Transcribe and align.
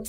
Hi, 0.00 0.06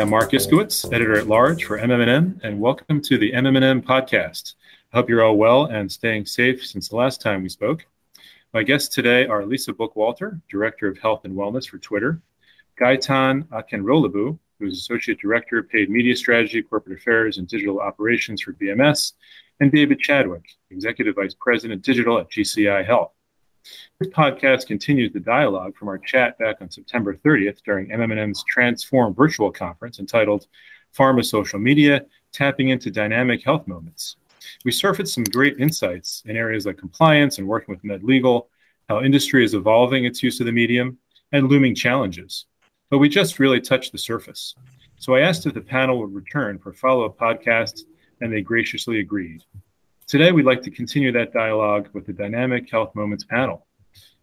I'm 0.00 0.08
Marc 0.08 0.30
Iskowitz, 0.30 0.90
editor 0.90 1.18
at 1.18 1.26
large 1.26 1.64
for 1.64 1.78
MMM, 1.78 2.40
and 2.42 2.58
welcome 2.58 3.02
to 3.02 3.18
the 3.18 3.32
MMM 3.32 3.82
podcast. 3.82 4.54
I 4.90 4.96
hope 4.96 5.10
you're 5.10 5.22
all 5.22 5.36
well 5.36 5.66
and 5.66 5.92
staying 5.92 6.24
safe 6.24 6.64
since 6.64 6.88
the 6.88 6.96
last 6.96 7.20
time 7.20 7.42
we 7.42 7.50
spoke. 7.50 7.84
My 8.54 8.62
guests 8.62 8.94
today 8.94 9.26
are 9.26 9.44
Lisa 9.44 9.74
Bookwalter, 9.74 10.40
Director 10.48 10.88
of 10.88 10.96
Health 10.96 11.26
and 11.26 11.34
Wellness 11.34 11.68
for 11.68 11.76
Twitter, 11.76 12.22
Gaitan 12.80 13.42
Akinrolabou, 13.48 14.38
who 14.58 14.66
is 14.66 14.78
Associate 14.78 15.20
Director 15.20 15.58
of 15.58 15.68
Paid 15.68 15.90
Media 15.90 16.16
Strategy, 16.16 16.62
Corporate 16.62 16.98
Affairs, 16.98 17.36
and 17.36 17.46
Digital 17.46 17.80
Operations 17.80 18.40
for 18.40 18.54
BMS, 18.54 19.12
and 19.60 19.70
David 19.70 20.00
Chadwick, 20.00 20.46
Executive 20.70 21.16
Vice 21.16 21.34
President 21.38 21.82
Digital 21.82 22.18
at 22.18 22.30
GCI 22.30 22.86
Health. 22.86 23.12
This 23.98 24.08
podcast 24.10 24.66
continues 24.66 25.12
the 25.12 25.20
dialogue 25.20 25.76
from 25.76 25.88
our 25.88 25.98
chat 25.98 26.38
back 26.38 26.56
on 26.60 26.70
September 26.70 27.14
30th 27.14 27.62
during 27.64 27.88
MMM's 27.88 28.44
Transform 28.48 29.14
virtual 29.14 29.50
conference 29.50 29.98
entitled 29.98 30.46
Pharma 30.96 31.24
Social 31.24 31.58
Media 31.58 32.06
Tapping 32.32 32.68
into 32.68 32.90
Dynamic 32.90 33.44
Health 33.44 33.66
Moments. 33.66 34.16
We 34.64 34.72
surfaced 34.72 35.14
some 35.14 35.24
great 35.24 35.58
insights 35.58 36.22
in 36.26 36.36
areas 36.36 36.66
like 36.66 36.78
compliance 36.78 37.38
and 37.38 37.48
working 37.48 37.74
with 37.74 37.82
MedLegal, 37.82 38.46
how 38.88 39.02
industry 39.02 39.44
is 39.44 39.54
evolving 39.54 40.04
its 40.04 40.22
use 40.22 40.40
of 40.40 40.46
the 40.46 40.52
medium, 40.52 40.98
and 41.32 41.48
looming 41.48 41.74
challenges. 41.74 42.46
But 42.90 42.98
we 42.98 43.08
just 43.08 43.38
really 43.38 43.60
touched 43.60 43.92
the 43.92 43.98
surface. 43.98 44.54
So 44.98 45.14
I 45.14 45.20
asked 45.20 45.46
if 45.46 45.54
the 45.54 45.60
panel 45.60 45.98
would 46.00 46.14
return 46.14 46.58
for 46.58 46.70
a 46.70 46.74
follow 46.74 47.04
up 47.04 47.18
podcasts, 47.18 47.82
and 48.20 48.32
they 48.32 48.40
graciously 48.40 49.00
agreed. 49.00 49.42
Today, 50.08 50.32
we'd 50.32 50.46
like 50.46 50.62
to 50.62 50.70
continue 50.70 51.12
that 51.12 51.34
dialogue 51.34 51.90
with 51.92 52.06
the 52.06 52.14
Dynamic 52.14 52.70
Health 52.70 52.94
Moments 52.94 53.24
panel. 53.24 53.66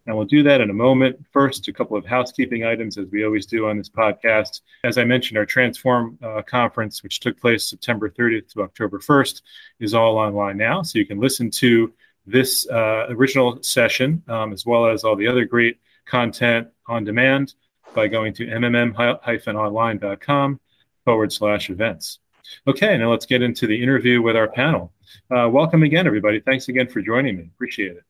And 0.04 0.16
we'll 0.16 0.26
do 0.26 0.42
that 0.42 0.60
in 0.60 0.70
a 0.70 0.74
moment. 0.74 1.24
First, 1.32 1.68
a 1.68 1.72
couple 1.72 1.96
of 1.96 2.04
housekeeping 2.04 2.64
items, 2.64 2.98
as 2.98 3.06
we 3.12 3.24
always 3.24 3.46
do 3.46 3.68
on 3.68 3.78
this 3.78 3.88
podcast. 3.88 4.62
As 4.82 4.98
I 4.98 5.04
mentioned, 5.04 5.38
our 5.38 5.46
Transform 5.46 6.18
uh, 6.20 6.42
conference, 6.42 7.04
which 7.04 7.20
took 7.20 7.40
place 7.40 7.70
September 7.70 8.10
30th 8.10 8.52
to 8.54 8.62
October 8.62 8.98
1st, 8.98 9.42
is 9.78 9.94
all 9.94 10.18
online 10.18 10.56
now. 10.56 10.82
So 10.82 10.98
you 10.98 11.06
can 11.06 11.20
listen 11.20 11.52
to 11.52 11.92
this 12.26 12.68
uh, 12.68 13.06
original 13.10 13.62
session, 13.62 14.24
um, 14.26 14.52
as 14.52 14.66
well 14.66 14.88
as 14.88 15.04
all 15.04 15.14
the 15.14 15.28
other 15.28 15.44
great 15.44 15.78
content 16.04 16.66
on 16.88 17.04
demand 17.04 17.54
by 17.94 18.08
going 18.08 18.34
to 18.34 18.44
mmm-online.com 18.44 20.60
forward 21.04 21.32
slash 21.32 21.70
events. 21.70 22.18
Okay, 22.66 22.96
now 22.96 23.10
let's 23.10 23.26
get 23.26 23.42
into 23.42 23.66
the 23.66 23.80
interview 23.80 24.22
with 24.22 24.36
our 24.36 24.48
panel. 24.48 24.92
Uh, 25.30 25.48
welcome 25.48 25.82
again, 25.82 26.06
everybody. 26.06 26.40
Thanks 26.40 26.68
again 26.68 26.88
for 26.88 27.00
joining 27.00 27.36
me. 27.36 27.50
Appreciate 27.54 27.92
it. 27.92 28.04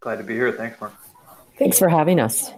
Glad 0.00 0.16
to 0.16 0.24
be 0.24 0.34
here. 0.34 0.52
Thanks, 0.52 0.80
Marc. 0.80 0.92
Thanks 1.58 1.78
for 1.78 1.88
having 1.88 2.18
us. 2.18 2.50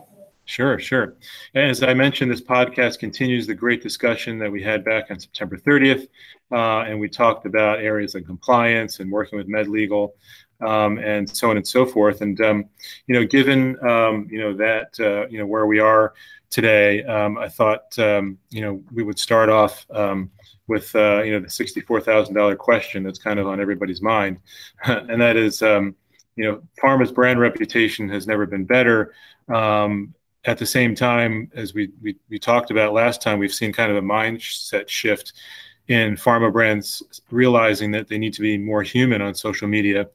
Sure, 0.47 0.79
sure. 0.79 1.15
As 1.55 1.83
I 1.83 1.95
mentioned, 1.95 2.31
this 2.31 2.41
podcast 2.41 2.99
continues 2.99 3.47
the 3.47 3.55
great 3.55 3.83
discussion 3.83 4.39
that 4.39 4.53
we 4.53 4.63
had 4.63 4.85
back 4.85 5.11
on 5.11 5.19
September 5.19 5.57
30th. 5.57 6.07
Uh, 6.53 6.81
and 6.81 7.01
we 7.01 7.09
talked 7.09 7.47
about 7.47 7.81
areas 7.81 8.15
like 8.15 8.27
compliance 8.27 9.01
and 9.01 9.11
working 9.11 9.39
with 9.39 9.49
MedLegal 9.49 10.11
um, 10.61 10.99
and 10.99 11.29
so 11.29 11.51
on 11.51 11.57
and 11.57 11.67
so 11.67 11.87
forth. 11.87 12.21
And, 12.21 12.39
um, 12.43 12.67
you 13.07 13.15
know, 13.15 13.25
given, 13.25 13.79
um, 13.87 14.29
you 14.31 14.39
know, 14.39 14.55
that, 14.55 15.01
uh, 15.01 15.27
you 15.29 15.39
know, 15.39 15.47
where 15.47 15.67
we 15.67 15.79
are 15.79 16.13
today, 16.51 17.03
um, 17.05 17.39
I 17.39 17.49
thought, 17.49 17.99
um, 17.99 18.39
you 18.51 18.61
know, 18.61 18.83
we 18.93 19.03
would 19.03 19.19
start 19.19 19.49
off 19.49 19.87
um, 19.91 20.31
with 20.67 20.95
uh, 20.95 21.23
you 21.23 21.33
know 21.33 21.41
the 21.41 21.51
sixty-four 21.51 22.01
thousand 22.01 22.35
dollar 22.35 22.57
question 22.57 23.03
that's 23.03 23.19
kind 23.19 23.39
of 23.39 23.47
on 23.47 23.61
everybody's 23.61 24.03
mind, 24.03 24.39
and 24.85 25.21
that 25.21 25.37
is, 25.37 25.63
um, 25.63 25.95
you 26.37 26.45
know, 26.45 26.63
pharma's 26.83 27.13
brand 27.13 27.41
reputation 27.41 28.09
has 28.09 28.27
never 28.27 28.47
been 28.47 28.65
better. 28.65 29.15
Um, 29.49 30.15
at 30.47 30.59
the 30.59 30.67
same 30.67 30.95
time, 30.95 31.51
as 31.55 31.75
we, 31.75 31.91
we 32.03 32.17
we 32.29 32.39
talked 32.39 32.71
about 32.71 32.93
last 32.93 33.23
time, 33.23 33.39
we've 33.39 33.55
seen 33.55 33.73
kind 33.73 33.91
of 33.91 33.97
a 33.97 34.03
mindset 34.07 34.89
shift 34.89 35.33
in 35.89 36.15
pharma 36.15 36.53
brands 36.53 37.03
realizing 37.31 37.91
that 37.91 38.09
they 38.09 38.19
need 38.19 38.33
to 38.33 38.41
be 38.41 38.57
more 38.57 38.83
human 38.83 39.21
on 39.21 39.35
social 39.35 39.69
media. 39.69 40.09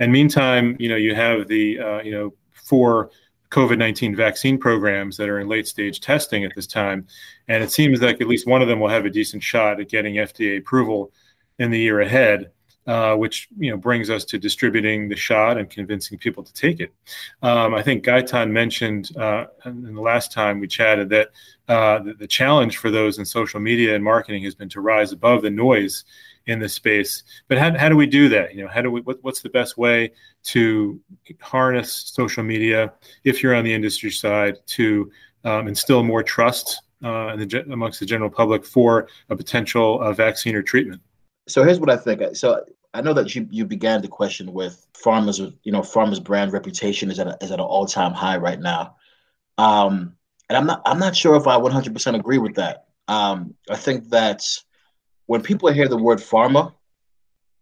And 0.00 0.12
meantime, 0.12 0.76
you 0.80 0.88
know, 0.88 0.96
you 0.96 1.14
have 1.14 1.48
the 1.48 1.78
uh, 1.78 2.02
you 2.02 2.12
know 2.12 2.34
four 2.52 3.10
COVID 3.52 3.78
19 3.78 4.16
vaccine 4.16 4.58
programs 4.58 5.16
that 5.18 5.28
are 5.28 5.38
in 5.38 5.46
late 5.46 5.68
stage 5.68 6.00
testing 6.00 6.44
at 6.44 6.52
this 6.56 6.66
time. 6.66 7.06
And 7.48 7.62
it 7.62 7.70
seems 7.70 8.00
like 8.00 8.20
at 8.20 8.26
least 8.26 8.46
one 8.46 8.62
of 8.62 8.68
them 8.68 8.80
will 8.80 8.88
have 8.88 9.04
a 9.04 9.10
decent 9.10 9.42
shot 9.42 9.78
at 9.78 9.88
getting 9.88 10.14
FDA 10.14 10.58
approval 10.58 11.12
in 11.58 11.70
the 11.70 11.78
year 11.78 12.00
ahead. 12.00 12.50
Uh, 12.84 13.14
which 13.14 13.46
you 13.58 13.70
know 13.70 13.76
brings 13.76 14.10
us 14.10 14.24
to 14.24 14.36
distributing 14.36 15.08
the 15.08 15.14
shot 15.14 15.56
and 15.56 15.70
convincing 15.70 16.18
people 16.18 16.42
to 16.42 16.52
take 16.52 16.80
it. 16.80 16.92
Um, 17.40 17.74
I 17.74 17.80
think 17.80 18.04
Gaitan 18.04 18.50
mentioned 18.50 19.16
uh, 19.16 19.46
in 19.64 19.94
the 19.94 20.00
last 20.00 20.32
time 20.32 20.58
we 20.58 20.66
chatted 20.66 21.08
that 21.10 21.28
uh, 21.68 22.00
the, 22.00 22.14
the, 22.14 22.26
challenge 22.26 22.78
for 22.78 22.90
those 22.90 23.20
in 23.20 23.24
social 23.24 23.60
media 23.60 23.94
and 23.94 24.02
marketing 24.02 24.42
has 24.42 24.56
been 24.56 24.68
to 24.70 24.80
rise 24.80 25.12
above 25.12 25.42
the 25.42 25.50
noise 25.50 26.02
in 26.46 26.58
this 26.58 26.74
space. 26.74 27.22
But 27.48 27.58
how, 27.58 27.76
how 27.76 27.88
do 27.88 27.96
we 27.96 28.06
do 28.06 28.28
that? 28.30 28.54
You 28.54 28.64
know, 28.64 28.68
how 28.68 28.82
do 28.82 28.90
we? 28.90 29.00
What, 29.02 29.18
what's 29.22 29.40
the 29.40 29.50
best 29.50 29.78
way 29.78 30.12
to 30.44 31.00
harness 31.40 31.92
social 31.92 32.42
media 32.42 32.92
if 33.24 33.42
you're 33.42 33.54
on 33.54 33.64
the 33.64 33.74
industry 33.74 34.10
side 34.10 34.56
to 34.66 35.10
um, 35.44 35.68
instill 35.68 36.02
more 36.02 36.22
trust 36.22 36.82
uh, 37.02 37.36
the, 37.36 37.64
amongst 37.70 38.00
the 38.00 38.06
general 38.06 38.30
public 38.30 38.64
for 38.64 39.08
a 39.28 39.36
potential 39.36 40.00
uh, 40.02 40.12
vaccine 40.12 40.54
or 40.54 40.62
treatment? 40.62 41.00
So 41.48 41.64
here's 41.64 41.80
what 41.80 41.90
I 41.90 41.96
think. 41.96 42.36
So 42.36 42.64
I 42.94 43.00
know 43.00 43.14
that 43.14 43.34
you 43.34 43.48
you 43.50 43.64
began 43.64 44.02
the 44.02 44.08
question 44.08 44.52
with 44.52 44.86
pharma's, 44.94 45.38
you 45.38 45.72
know 45.72 45.80
pharma's 45.80 46.20
brand 46.20 46.52
reputation 46.52 47.10
is 47.10 47.18
at 47.18 47.26
a, 47.26 47.38
is 47.40 47.50
at 47.50 47.58
an 47.58 47.64
all 47.64 47.86
time 47.86 48.12
high 48.12 48.36
right 48.36 48.60
now, 48.60 48.96
um, 49.58 50.14
and 50.48 50.56
I'm 50.56 50.66
not 50.66 50.82
I'm 50.84 50.98
not 50.98 51.16
sure 51.16 51.36
if 51.36 51.46
I 51.46 51.56
100% 51.58 52.14
agree 52.18 52.38
with 52.38 52.56
that. 52.56 52.86
Um, 53.08 53.54
I 53.68 53.76
think 53.76 54.10
that 54.10 54.44
when 55.26 55.42
people 55.42 55.70
hear 55.70 55.88
the 55.88 55.96
word 55.96 56.18
pharma 56.18 56.72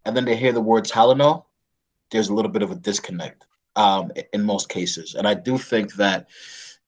and 0.04 0.16
then 0.16 0.24
they 0.24 0.36
hear 0.36 0.52
the 0.52 0.60
word 0.60 0.84
Tylenol, 0.84 1.44
there's 2.10 2.28
a 2.28 2.34
little 2.34 2.50
bit 2.50 2.62
of 2.62 2.70
a 2.70 2.74
disconnect 2.76 3.46
um, 3.76 4.10
in 4.32 4.42
most 4.42 4.68
cases. 4.68 5.14
And 5.14 5.26
I 5.28 5.34
do 5.34 5.58
think 5.58 5.94
that 5.94 6.28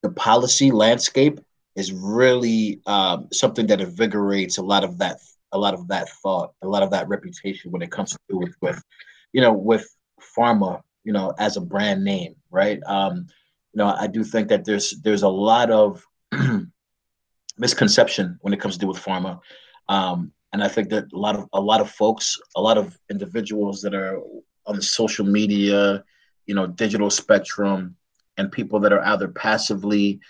the 0.03 0.11
policy 0.11 0.71
landscape 0.71 1.41
is 1.77 1.93
really 1.93 2.81
um, 2.87 3.28
something 3.32 3.66
that 3.69 3.81
invigorates 3.81 4.59
a 4.59 4.62
lot 4.62 4.84
of 4.84 4.99
that 4.99 5.21
a 5.53 5.59
lot 5.59 5.75
of 5.75 5.87
that 5.88 6.09
thought, 6.09 6.53
a 6.62 6.66
lot 6.66 6.82
of 6.82 6.91
that 6.91 7.09
reputation 7.09 7.71
when 7.71 7.82
it 7.82 7.91
comes 7.91 8.12
to 8.12 8.19
do 8.28 8.38
with, 8.38 8.56
with 8.62 8.82
you 9.32 9.41
know, 9.41 9.53
with 9.53 9.94
pharma, 10.37 10.81
you 11.05 11.12
know, 11.12 11.34
as 11.38 11.56
a 11.56 11.61
brand 11.61 12.03
name, 12.03 12.34
right? 12.50 12.81
Um, 12.87 13.27
you 13.72 13.78
know, 13.78 13.94
I 13.99 14.06
do 14.06 14.25
think 14.25 14.49
that 14.49 14.65
there's 14.65 14.94
there's 15.03 15.22
a 15.22 15.28
lot 15.28 15.71
of 15.71 16.05
misconception 17.59 18.38
when 18.41 18.55
it 18.55 18.61
comes 18.61 18.75
to 18.75 18.81
do 18.81 18.88
with 18.88 19.03
pharma. 19.03 19.41
Um, 19.88 20.32
and 20.53 20.63
I 20.63 20.69
think 20.69 20.91
that 20.91 21.13
a 21.13 21.19
lot 21.19 21.35
of 21.35 21.49
a 21.53 21.61
lot 21.61 21.81
of 21.81 21.91
folks, 21.91 22.39
a 22.57 22.61
lot 22.61 22.79
of 22.79 22.99
individuals 23.11 23.81
that 23.83 23.95
are 23.95 24.21
on 24.67 24.77
the 24.77 24.83
social 24.83 25.25
media, 25.25 26.05
you 26.47 26.55
know, 26.55 26.67
digital 26.67 27.11
spectrum, 27.11 27.97
and 28.37 28.53
people 28.53 28.79
that 28.81 28.93
are 28.93 29.05
either 29.07 29.29
passively 29.29 30.21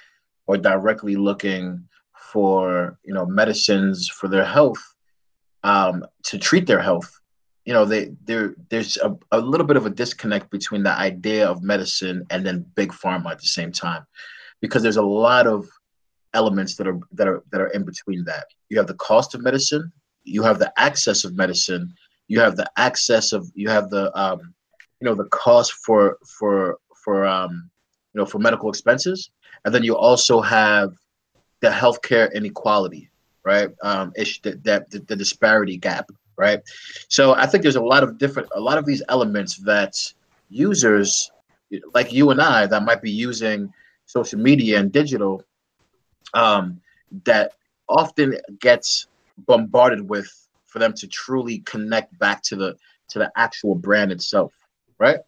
or 0.47 0.57
directly 0.57 1.17
looking 1.17 1.89
for 2.33 2.99
you 3.05 3.13
know 3.13 3.27
medicines 3.27 4.09
for 4.09 4.29
their 4.29 4.45
health 4.45 4.83
um, 5.65 6.05
to 6.25 6.39
treat 6.39 6.67
their 6.67 6.81
health. 6.81 7.11
You 7.65 7.73
know, 7.73 7.85
they 7.85 8.13
there 8.25 8.55
there's 8.71 8.97
a, 8.99 9.17
a 9.33 9.41
little 9.41 9.67
bit 9.67 9.77
of 9.77 9.87
a 9.87 9.91
disconnect 9.91 10.51
between 10.51 10.85
the 10.85 10.93
idea 10.93 11.49
of 11.49 11.63
medicine 11.63 12.25
and 12.31 12.47
then 12.47 12.67
big 12.77 12.93
pharma 12.93 13.33
at 13.33 13.41
the 13.41 13.47
same 13.47 13.73
time, 13.73 14.05
because 14.61 14.83
there's 14.83 14.97
a 14.97 15.03
lot 15.03 15.47
of 15.49 15.67
elements 16.35 16.77
that 16.77 16.87
are 16.87 17.01
that 17.13 17.27
are 17.27 17.43
that 17.51 17.61
are 17.61 17.69
in 17.69 17.85
between 17.85 18.25
that. 18.25 18.47
You 18.69 18.79
have 18.79 18.87
the 18.87 18.95
cost 18.95 19.35
of 19.35 19.43
medicine, 19.43 19.93
you 20.25 20.43
have 20.43 20.59
the 20.59 20.73
access 20.79 21.25
of 21.25 21.35
medicine 21.35 21.93
you 22.29 22.41
have 22.41 22.57
the 22.57 22.71
access 22.77 23.33
of 23.33 23.51
you 23.55 23.69
have 23.69 23.91
the 23.91 24.05
um, 24.19 24.55
you 25.01 25.07
know 25.07 25.15
the 25.15 25.29
cost 25.29 25.73
for 25.85 26.19
for 26.27 26.79
for 27.05 27.27
um, 27.27 27.71
you 28.15 28.19
know 28.19 28.27
for 28.27 28.39
medical 28.39 28.71
expenses. 28.71 29.31
And 29.65 29.75
then 29.75 29.85
you 29.85 29.97
also 29.97 30.41
have 30.41 30.95
the 31.61 31.69
healthcare 31.69 32.33
inequality 32.35 33.09
right? 33.45 33.71
Um 33.83 34.13
ish 34.17 34.41
that, 34.43 34.91
the, 34.91 35.01
the 35.01 35.17
disparity 35.17 35.77
gap 35.77 36.11
right? 36.39 36.61
So 37.09 37.35
i 37.35 37.47
think 37.47 37.63
there's 37.63 37.77
a 37.77 37.83
lot 37.95 38.03
of 38.03 38.17
different 38.17 38.49
a 38.55 38.61
lot 38.61 38.79
of 38.79 38.87
these 38.87 39.03
elements 39.09 39.59
that 39.59 39.95
users 40.49 41.31
like 41.95 42.13
you 42.13 42.31
and 42.31 42.41
i 42.41 42.67
that 42.67 42.83
might 42.83 43.03
be 43.03 43.11
using 43.11 43.73
social 44.07 44.39
media 44.39 44.79
and 44.79 44.93
digital 44.93 45.43
um 46.35 46.81
that 47.25 47.53
often 47.89 48.37
gets 48.61 49.07
bombarded 49.39 50.09
with 50.09 50.31
for 50.67 50.79
them 50.79 50.95
to 50.95 51.07
truly 51.07 51.59
connect 51.61 52.19
back 52.19 52.43
to 52.43 52.57
the 52.57 52.77
to 53.09 53.19
the 53.19 53.31
actual 53.37 53.75
brand 53.75 54.11
itself, 54.11 54.53
right? 54.99 55.19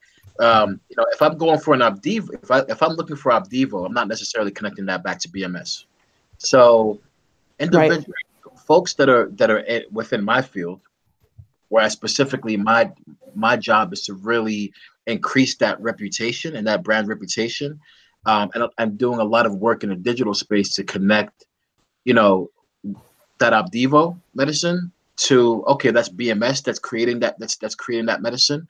Um, 0.41 0.81
you 0.89 0.97
know, 0.97 1.05
if 1.13 1.23
I'm 1.23 1.39
going 1.39 1.61
for 1.61 1.75
an 1.75 1.81
Opdivo, 1.81 2.43
if 2.43 2.51
I 2.51 2.61
if 2.61 2.83
I'm 2.83 2.95
looking 2.95 3.17
for 3.17 3.31
Opdivo, 3.33 3.87
I'm 3.87 3.93
not 3.93 4.09
necessarily 4.09 4.51
connecting 4.51 4.87
that 4.87 5.05
back 5.05 5.19
to 5.21 5.29
BMS. 5.29 5.85
So, 6.39 7.01
individual 7.61 7.99
right. 7.99 8.59
folks 8.67 8.95
that 8.95 9.09
are 9.09 9.29
that 9.33 9.51
are 9.51 9.65
within 9.93 10.25
my 10.25 10.43
field, 10.43 10.81
where 11.69 11.85
I 11.85 11.89
specifically 11.89 12.57
my 12.57 12.91
my 13.35 13.57
job 13.57 13.93
is 13.93 14.03
to 14.07 14.15
really 14.15 14.73
increase 15.07 15.57
that 15.57 15.81
reputation 15.81 16.57
and 16.57 16.67
that 16.67 16.83
brand 16.83 17.09
reputation. 17.09 17.79
um, 18.27 18.51
and 18.55 18.65
I'm 18.79 18.97
doing 18.97 19.21
a 19.21 19.25
lot 19.25 19.45
of 19.45 19.57
work 19.57 19.85
in 19.85 19.91
the 19.91 19.97
digital 19.97 20.33
space 20.33 20.75
to 20.77 20.85
connect, 20.85 21.45
you 22.05 22.15
know, 22.15 22.51
that 23.39 23.53
Opdivo 23.53 24.19
medicine 24.35 24.93
to 25.17 25.65
okay, 25.67 25.91
that's 25.91 26.09
BMS 26.09 26.63
that's 26.63 26.79
creating 26.79 27.21
that 27.21 27.39
that's 27.39 27.57
that's 27.57 27.75
creating 27.75 28.07
that 28.07 28.23
medicine. 28.23 28.69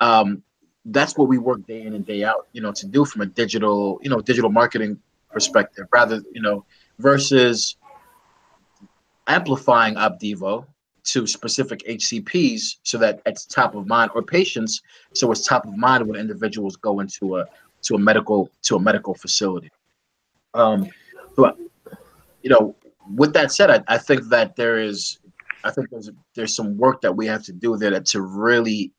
Um, 0.00 0.42
that's 0.86 1.16
what 1.16 1.28
we 1.28 1.38
work 1.38 1.66
day 1.66 1.82
in 1.82 1.94
and 1.94 2.06
day 2.06 2.24
out, 2.24 2.46
you 2.52 2.60
know, 2.60 2.72
to 2.72 2.86
do 2.86 3.04
from 3.04 3.20
a 3.20 3.26
digital, 3.26 4.00
you 4.02 4.08
know, 4.08 4.20
digital 4.20 4.50
marketing 4.50 4.98
perspective, 5.30 5.86
rather, 5.92 6.22
you 6.32 6.40
know, 6.40 6.64
versus 6.98 7.76
amplifying 9.26 9.94
Opdivo 9.96 10.64
to 11.04 11.26
specific 11.26 11.80
HCPs 11.86 12.76
so 12.82 12.98
that 12.98 13.20
it's 13.26 13.44
top 13.46 13.74
of 13.74 13.86
mind 13.86 14.10
or 14.14 14.22
patients 14.22 14.82
so 15.14 15.30
it's 15.32 15.46
top 15.46 15.66
of 15.66 15.76
mind 15.76 16.06
when 16.06 16.20
individuals 16.20 16.76
go 16.76 17.00
into 17.00 17.38
a 17.38 17.46
to 17.82 17.94
a 17.94 17.98
medical 17.98 18.50
to 18.62 18.76
a 18.76 18.80
medical 18.80 19.14
facility. 19.14 19.70
Um, 20.54 20.88
but 21.36 21.56
you 22.42 22.50
know, 22.50 22.74
with 23.14 23.32
that 23.34 23.52
said, 23.52 23.70
I, 23.70 23.82
I 23.88 23.98
think 23.98 24.28
that 24.28 24.56
there 24.56 24.78
is, 24.78 25.18
I 25.64 25.70
think 25.70 25.90
there's 25.90 26.10
there's 26.34 26.54
some 26.54 26.76
work 26.78 27.00
that 27.02 27.14
we 27.14 27.26
have 27.26 27.42
to 27.44 27.52
do 27.52 27.76
there 27.76 27.98
to 27.98 28.20
really 28.22 28.92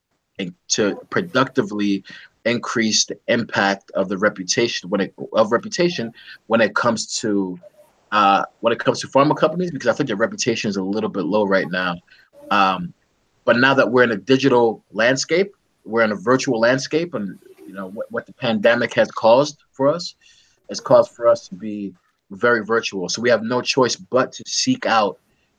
to 0.68 0.96
productively 1.10 2.04
increase 2.44 3.04
the 3.04 3.16
impact 3.28 3.90
of 3.92 4.08
the 4.08 4.18
reputation 4.18 4.90
when 4.90 5.00
it 5.00 5.14
of 5.32 5.52
reputation 5.52 6.12
when 6.48 6.60
it 6.60 6.74
comes 6.74 7.18
to 7.18 7.58
uh, 8.10 8.44
when 8.60 8.72
it 8.72 8.78
comes 8.78 9.00
to 9.00 9.08
pharma 9.08 9.36
companies 9.36 9.70
because 9.70 9.88
I 9.88 9.92
think 9.92 10.08
their 10.08 10.16
reputation 10.16 10.68
is 10.68 10.76
a 10.76 10.82
little 10.82 11.10
bit 11.10 11.24
low 11.24 11.44
right 11.44 11.70
now. 11.70 11.96
Um, 12.50 12.92
but 13.44 13.56
now 13.56 13.74
that 13.74 13.90
we're 13.90 14.04
in 14.04 14.12
a 14.12 14.16
digital 14.16 14.84
landscape, 14.92 15.54
we're 15.84 16.02
in 16.02 16.12
a 16.12 16.16
virtual 16.16 16.60
landscape, 16.60 17.14
and 17.14 17.38
you 17.66 17.72
know 17.72 17.88
what, 17.88 18.10
what 18.10 18.26
the 18.26 18.32
pandemic 18.32 18.94
has 18.94 19.10
caused 19.10 19.62
for 19.72 19.88
us 19.88 20.14
has 20.68 20.80
caused 20.80 21.12
for 21.12 21.28
us 21.28 21.48
to 21.48 21.54
be 21.54 21.92
very 22.32 22.64
virtual. 22.64 23.08
So 23.08 23.22
we 23.22 23.30
have 23.30 23.42
no 23.42 23.60
choice 23.60 23.96
but 23.96 24.32
to 24.32 24.42
seek 24.46 24.86
out 24.86 25.18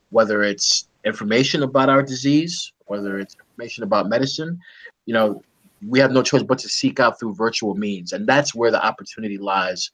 whether 0.09 0.43
it's 0.43 0.87
information 1.05 1.63
about 1.63 1.89
our 1.89 2.03
disease, 2.03 2.71
whether 2.85 3.19
it's 3.19 3.35
information 3.35 3.83
about 3.83 4.07
medicine. 4.07 4.59
You 5.05 5.13
know, 5.13 5.43
we 5.87 5.99
have 5.99 6.11
no 6.11 6.23
choice 6.23 6.43
but 6.43 6.59
to 6.59 6.69
seek 6.69 6.99
out 6.99 7.19
through 7.19 7.35
virtual 7.35 7.75
means, 7.75 8.13
and 8.13 8.27
that's 8.27 8.55
where 8.55 8.71
the 8.71 8.83
opportunity 8.83 9.37
lies. 9.37 9.91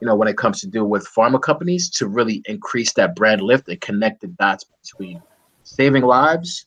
You 0.00 0.06
know, 0.06 0.14
when 0.14 0.28
it 0.28 0.36
comes 0.36 0.60
to 0.60 0.66
deal 0.66 0.86
with 0.86 1.08
pharma 1.08 1.40
companies 1.40 1.88
to 1.90 2.06
really 2.06 2.42
increase 2.46 2.92
that 2.94 3.16
brand 3.16 3.40
lift 3.40 3.68
and 3.68 3.80
connect 3.80 4.20
the 4.20 4.28
dots 4.28 4.64
between 4.82 5.22
saving 5.64 6.04
lives 6.04 6.66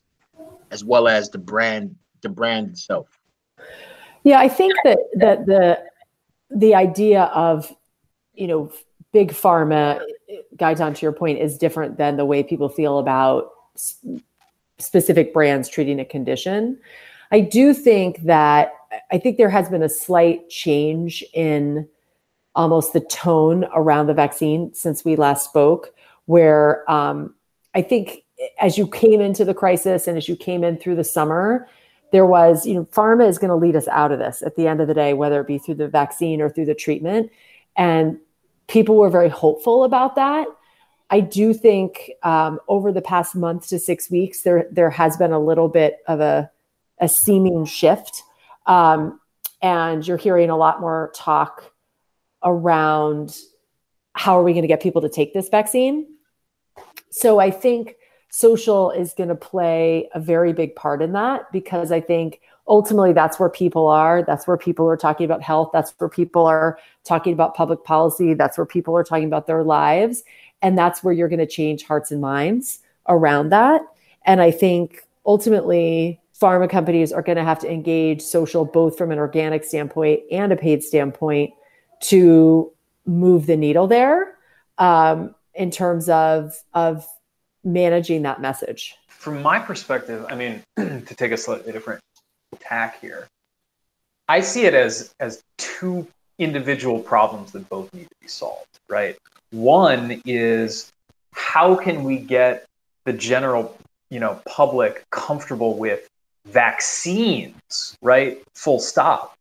as 0.70 0.84
well 0.84 1.08
as 1.08 1.30
the 1.30 1.38
brand, 1.38 1.94
the 2.22 2.28
brand 2.28 2.70
itself. 2.70 3.08
Yeah, 4.24 4.38
I 4.38 4.48
think 4.48 4.74
that 4.84 4.98
that 5.14 5.46
the 5.46 5.82
the 6.50 6.74
idea 6.74 7.24
of 7.24 7.74
you 8.34 8.46
know 8.46 8.72
big 9.12 9.32
pharma, 9.32 10.00
Gaitan, 10.56 10.94
to 10.94 11.02
your 11.02 11.12
point, 11.12 11.38
is 11.38 11.58
different 11.58 11.98
than 11.98 12.16
the 12.16 12.24
way 12.24 12.42
people 12.42 12.68
feel 12.68 12.98
about 12.98 13.50
specific 14.78 15.32
brands 15.32 15.68
treating 15.68 16.00
a 16.00 16.04
condition. 16.04 16.78
I 17.30 17.40
do 17.40 17.74
think 17.74 18.22
that 18.24 18.74
I 19.12 19.18
think 19.18 19.36
there 19.36 19.50
has 19.50 19.68
been 19.68 19.82
a 19.82 19.88
slight 19.88 20.48
change 20.48 21.24
in 21.32 21.88
almost 22.54 22.92
the 22.92 23.00
tone 23.00 23.66
around 23.74 24.08
the 24.08 24.14
vaccine 24.14 24.74
since 24.74 25.04
we 25.04 25.16
last 25.16 25.44
spoke, 25.44 25.94
where 26.26 26.90
um, 26.90 27.34
I 27.74 27.82
think 27.82 28.24
as 28.60 28.76
you 28.76 28.88
came 28.88 29.20
into 29.20 29.44
the 29.44 29.54
crisis 29.54 30.08
and 30.08 30.16
as 30.16 30.28
you 30.28 30.34
came 30.34 30.64
in 30.64 30.76
through 30.76 30.96
the 30.96 31.04
summer, 31.04 31.68
there 32.10 32.26
was, 32.26 32.66
you 32.66 32.74
know, 32.74 32.84
pharma 32.86 33.28
is 33.28 33.38
going 33.38 33.50
to 33.50 33.54
lead 33.54 33.76
us 33.76 33.86
out 33.88 34.10
of 34.10 34.18
this 34.18 34.42
at 34.42 34.56
the 34.56 34.66
end 34.66 34.80
of 34.80 34.88
the 34.88 34.94
day, 34.94 35.12
whether 35.12 35.40
it 35.40 35.46
be 35.46 35.58
through 35.58 35.74
the 35.74 35.86
vaccine 35.86 36.40
or 36.40 36.48
through 36.48 36.66
the 36.66 36.74
treatment. 36.74 37.30
And 37.76 38.18
people 38.70 38.96
were 38.96 39.10
very 39.10 39.28
hopeful 39.28 39.82
about 39.82 40.14
that. 40.14 40.46
I 41.10 41.18
do 41.20 41.52
think 41.52 42.12
um, 42.22 42.60
over 42.68 42.92
the 42.92 43.02
past 43.02 43.34
month 43.34 43.68
to 43.68 43.78
six 43.80 44.08
weeks, 44.10 44.42
there 44.42 44.66
there 44.70 44.90
has 44.90 45.16
been 45.16 45.32
a 45.32 45.40
little 45.40 45.68
bit 45.68 45.98
of 46.06 46.20
a 46.20 46.50
a 47.00 47.08
seeming 47.08 47.64
shift, 47.64 48.22
um, 48.66 49.20
and 49.60 50.06
you're 50.06 50.16
hearing 50.16 50.50
a 50.50 50.56
lot 50.56 50.80
more 50.80 51.10
talk 51.14 51.72
around 52.44 53.36
how 54.14 54.38
are 54.38 54.44
we 54.44 54.52
going 54.52 54.62
to 54.62 54.68
get 54.68 54.80
people 54.80 55.02
to 55.02 55.08
take 55.08 55.34
this 55.34 55.48
vaccine. 55.48 56.06
So 57.10 57.40
I 57.40 57.50
think 57.50 57.96
social 58.30 58.92
is 58.92 59.14
going 59.14 59.30
to 59.30 59.34
play 59.34 60.08
a 60.14 60.20
very 60.20 60.52
big 60.52 60.76
part 60.76 61.02
in 61.02 61.12
that 61.12 61.50
because 61.50 61.90
I 61.90 62.00
think 62.00 62.40
ultimately 62.70 63.12
that's 63.12 63.38
where 63.38 63.50
people 63.50 63.88
are. 63.88 64.22
That's 64.22 64.46
where 64.46 64.56
people 64.56 64.86
are 64.86 64.96
talking 64.96 65.24
about 65.24 65.42
health. 65.42 65.70
That's 65.72 65.92
where 65.98 66.08
people 66.08 66.46
are 66.46 66.78
talking 67.04 67.32
about 67.32 67.54
public 67.54 67.84
policy. 67.84 68.32
That's 68.32 68.56
where 68.56 68.64
people 68.64 68.96
are 68.96 69.02
talking 69.02 69.26
about 69.26 69.48
their 69.48 69.64
lives. 69.64 70.22
And 70.62 70.78
that's 70.78 71.02
where 71.02 71.12
you're 71.12 71.28
going 71.28 71.40
to 71.40 71.46
change 71.46 71.84
hearts 71.84 72.12
and 72.12 72.20
minds 72.20 72.78
around 73.08 73.50
that. 73.50 73.82
And 74.24 74.40
I 74.40 74.52
think 74.52 75.02
ultimately, 75.26 76.20
pharma 76.40 76.70
companies 76.70 77.12
are 77.12 77.22
going 77.22 77.36
to 77.36 77.44
have 77.44 77.58
to 77.58 77.70
engage 77.70 78.22
social 78.22 78.64
both 78.64 78.96
from 78.96 79.10
an 79.10 79.18
organic 79.18 79.64
standpoint 79.64 80.20
and 80.30 80.52
a 80.52 80.56
paid 80.56 80.82
standpoint 80.82 81.52
to 82.00 82.72
move 83.04 83.46
the 83.46 83.56
needle 83.56 83.86
there 83.86 84.36
um, 84.78 85.34
in 85.54 85.70
terms 85.70 86.08
of 86.08 86.54
of 86.72 87.06
managing 87.64 88.22
that 88.22 88.40
message? 88.40 88.94
From 89.08 89.42
my 89.42 89.58
perspective, 89.58 90.24
I 90.28 90.34
mean, 90.34 90.62
to 90.76 91.14
take 91.14 91.32
a 91.32 91.36
slightly 91.36 91.72
different 91.72 92.00
tack 92.58 93.00
here, 93.00 93.28
I 94.28 94.40
see 94.40 94.64
it 94.64 94.74
as 94.74 95.14
as 95.20 95.42
two 95.58 96.06
individual 96.38 96.98
problems 96.98 97.52
that 97.52 97.68
both 97.68 97.92
need 97.92 98.08
to 98.08 98.16
be 98.20 98.28
solved, 98.28 98.78
right? 98.88 99.16
One 99.50 100.22
is 100.24 100.92
how 101.32 101.74
can 101.74 102.04
we 102.04 102.18
get 102.18 102.66
the 103.04 103.12
general, 103.12 103.76
you 104.08 104.20
know, 104.20 104.40
public 104.46 105.04
comfortable 105.10 105.76
with 105.76 106.08
vaccines, 106.46 107.96
right? 108.02 108.42
Full 108.54 108.80
stop. 108.80 109.36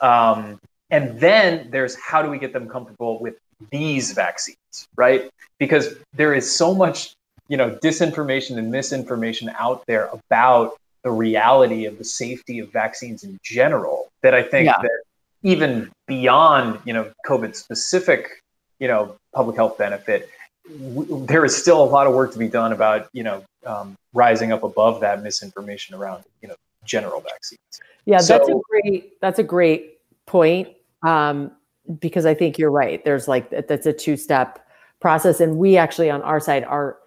Um, 0.00 0.60
and 0.90 1.18
then 1.18 1.68
there's 1.70 1.94
how 1.96 2.22
do 2.22 2.28
we 2.28 2.38
get 2.38 2.52
them 2.52 2.68
comfortable 2.68 3.18
with 3.18 3.36
these 3.70 4.12
vaccines, 4.12 4.88
right? 4.96 5.30
Because 5.58 5.94
there 6.14 6.34
is 6.34 6.54
so 6.54 6.74
much 6.74 7.14
you 7.48 7.56
know 7.56 7.70
disinformation 7.82 8.56
and 8.56 8.70
misinformation 8.70 9.50
out 9.58 9.84
there 9.86 10.08
about 10.12 10.76
the 11.02 11.10
reality 11.10 11.84
of 11.86 11.98
the 11.98 12.04
safety 12.04 12.58
of 12.60 12.72
vaccines 12.72 13.24
in 13.24 13.38
general 13.42 14.08
that 14.22 14.34
I 14.34 14.42
think 14.42 14.66
yeah. 14.66 14.80
that 14.80 15.02
even 15.42 15.90
beyond 16.06 16.78
you 16.84 16.92
know 16.92 17.10
COVID 17.26 17.56
specific 17.56 18.42
you 18.78 18.88
know 18.88 19.16
public 19.34 19.56
health 19.56 19.78
benefit, 19.78 20.30
w- 20.68 21.26
there 21.26 21.44
is 21.44 21.56
still 21.56 21.82
a 21.82 21.86
lot 21.86 22.06
of 22.06 22.14
work 22.14 22.32
to 22.32 22.38
be 22.38 22.48
done 22.48 22.72
about 22.72 23.08
you 23.12 23.22
know 23.22 23.44
um, 23.66 23.96
rising 24.12 24.52
up 24.52 24.62
above 24.62 25.00
that 25.00 25.22
misinformation 25.22 25.94
around 25.94 26.24
you 26.40 26.48
know 26.48 26.56
general 26.84 27.20
vaccines. 27.20 27.60
Yeah, 28.04 28.18
so, 28.18 28.38
that's 28.38 28.48
a 28.48 28.60
great 28.68 29.20
that's 29.20 29.38
a 29.38 29.44
great 29.44 29.98
point 30.26 30.68
um, 31.02 31.52
because 32.00 32.26
I 32.26 32.34
think 32.34 32.58
you're 32.58 32.70
right. 32.70 33.04
There's 33.04 33.28
like 33.28 33.50
that's 33.50 33.86
a 33.86 33.92
two 33.92 34.16
step 34.16 34.66
process, 35.00 35.40
and 35.40 35.56
we 35.56 35.76
actually 35.76 36.10
on 36.10 36.22
our 36.22 36.40
side 36.40 36.64
are 36.64 36.98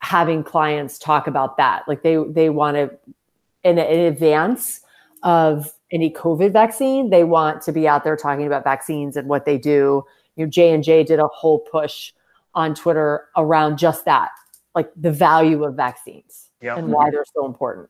having 0.00 0.42
clients 0.42 0.98
talk 0.98 1.26
about 1.26 1.56
that. 1.58 1.82
Like 1.86 2.02
they 2.02 2.16
they 2.16 2.50
want 2.50 2.76
to 2.76 2.90
in, 3.64 3.78
in 3.78 4.00
advance 4.00 4.80
of 5.22 5.72
any 5.92 6.10
COVID 6.10 6.52
vaccine, 6.52 7.10
they 7.10 7.24
want 7.24 7.62
to 7.62 7.72
be 7.72 7.86
out 7.88 8.04
there 8.04 8.16
talking 8.16 8.46
about 8.46 8.64
vaccines 8.64 9.16
and 9.16 9.28
what 9.28 9.44
they 9.44 9.58
do. 9.58 10.04
You 10.36 10.46
know, 10.46 10.50
J 10.50 10.72
and 10.72 10.82
J 10.82 11.04
did 11.04 11.18
a 11.18 11.26
whole 11.28 11.58
push 11.58 12.12
on 12.54 12.74
Twitter 12.74 13.28
around 13.36 13.78
just 13.78 14.04
that, 14.04 14.30
like 14.74 14.90
the 14.96 15.12
value 15.12 15.64
of 15.64 15.74
vaccines 15.74 16.50
yep. 16.60 16.78
and 16.78 16.88
why 16.88 17.10
they're 17.10 17.24
so 17.34 17.46
important. 17.46 17.88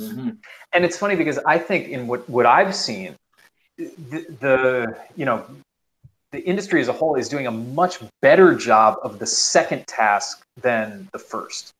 Mm-hmm. 0.00 0.30
And 0.72 0.84
it's 0.84 0.96
funny 0.96 1.16
because 1.16 1.38
I 1.38 1.58
think 1.58 1.88
in 1.88 2.06
what 2.06 2.28
what 2.28 2.46
I've 2.46 2.74
seen, 2.74 3.14
the, 3.76 4.26
the 4.40 4.96
you 5.16 5.24
know 5.24 5.44
the 6.30 6.42
industry 6.44 6.80
as 6.80 6.88
a 6.88 6.92
whole 6.92 7.14
is 7.16 7.28
doing 7.28 7.46
a 7.46 7.50
much 7.50 7.98
better 8.22 8.54
job 8.54 8.98
of 9.02 9.18
the 9.18 9.26
second 9.26 9.86
task 9.86 10.44
than 10.60 11.08
the 11.12 11.18
first. 11.18 11.74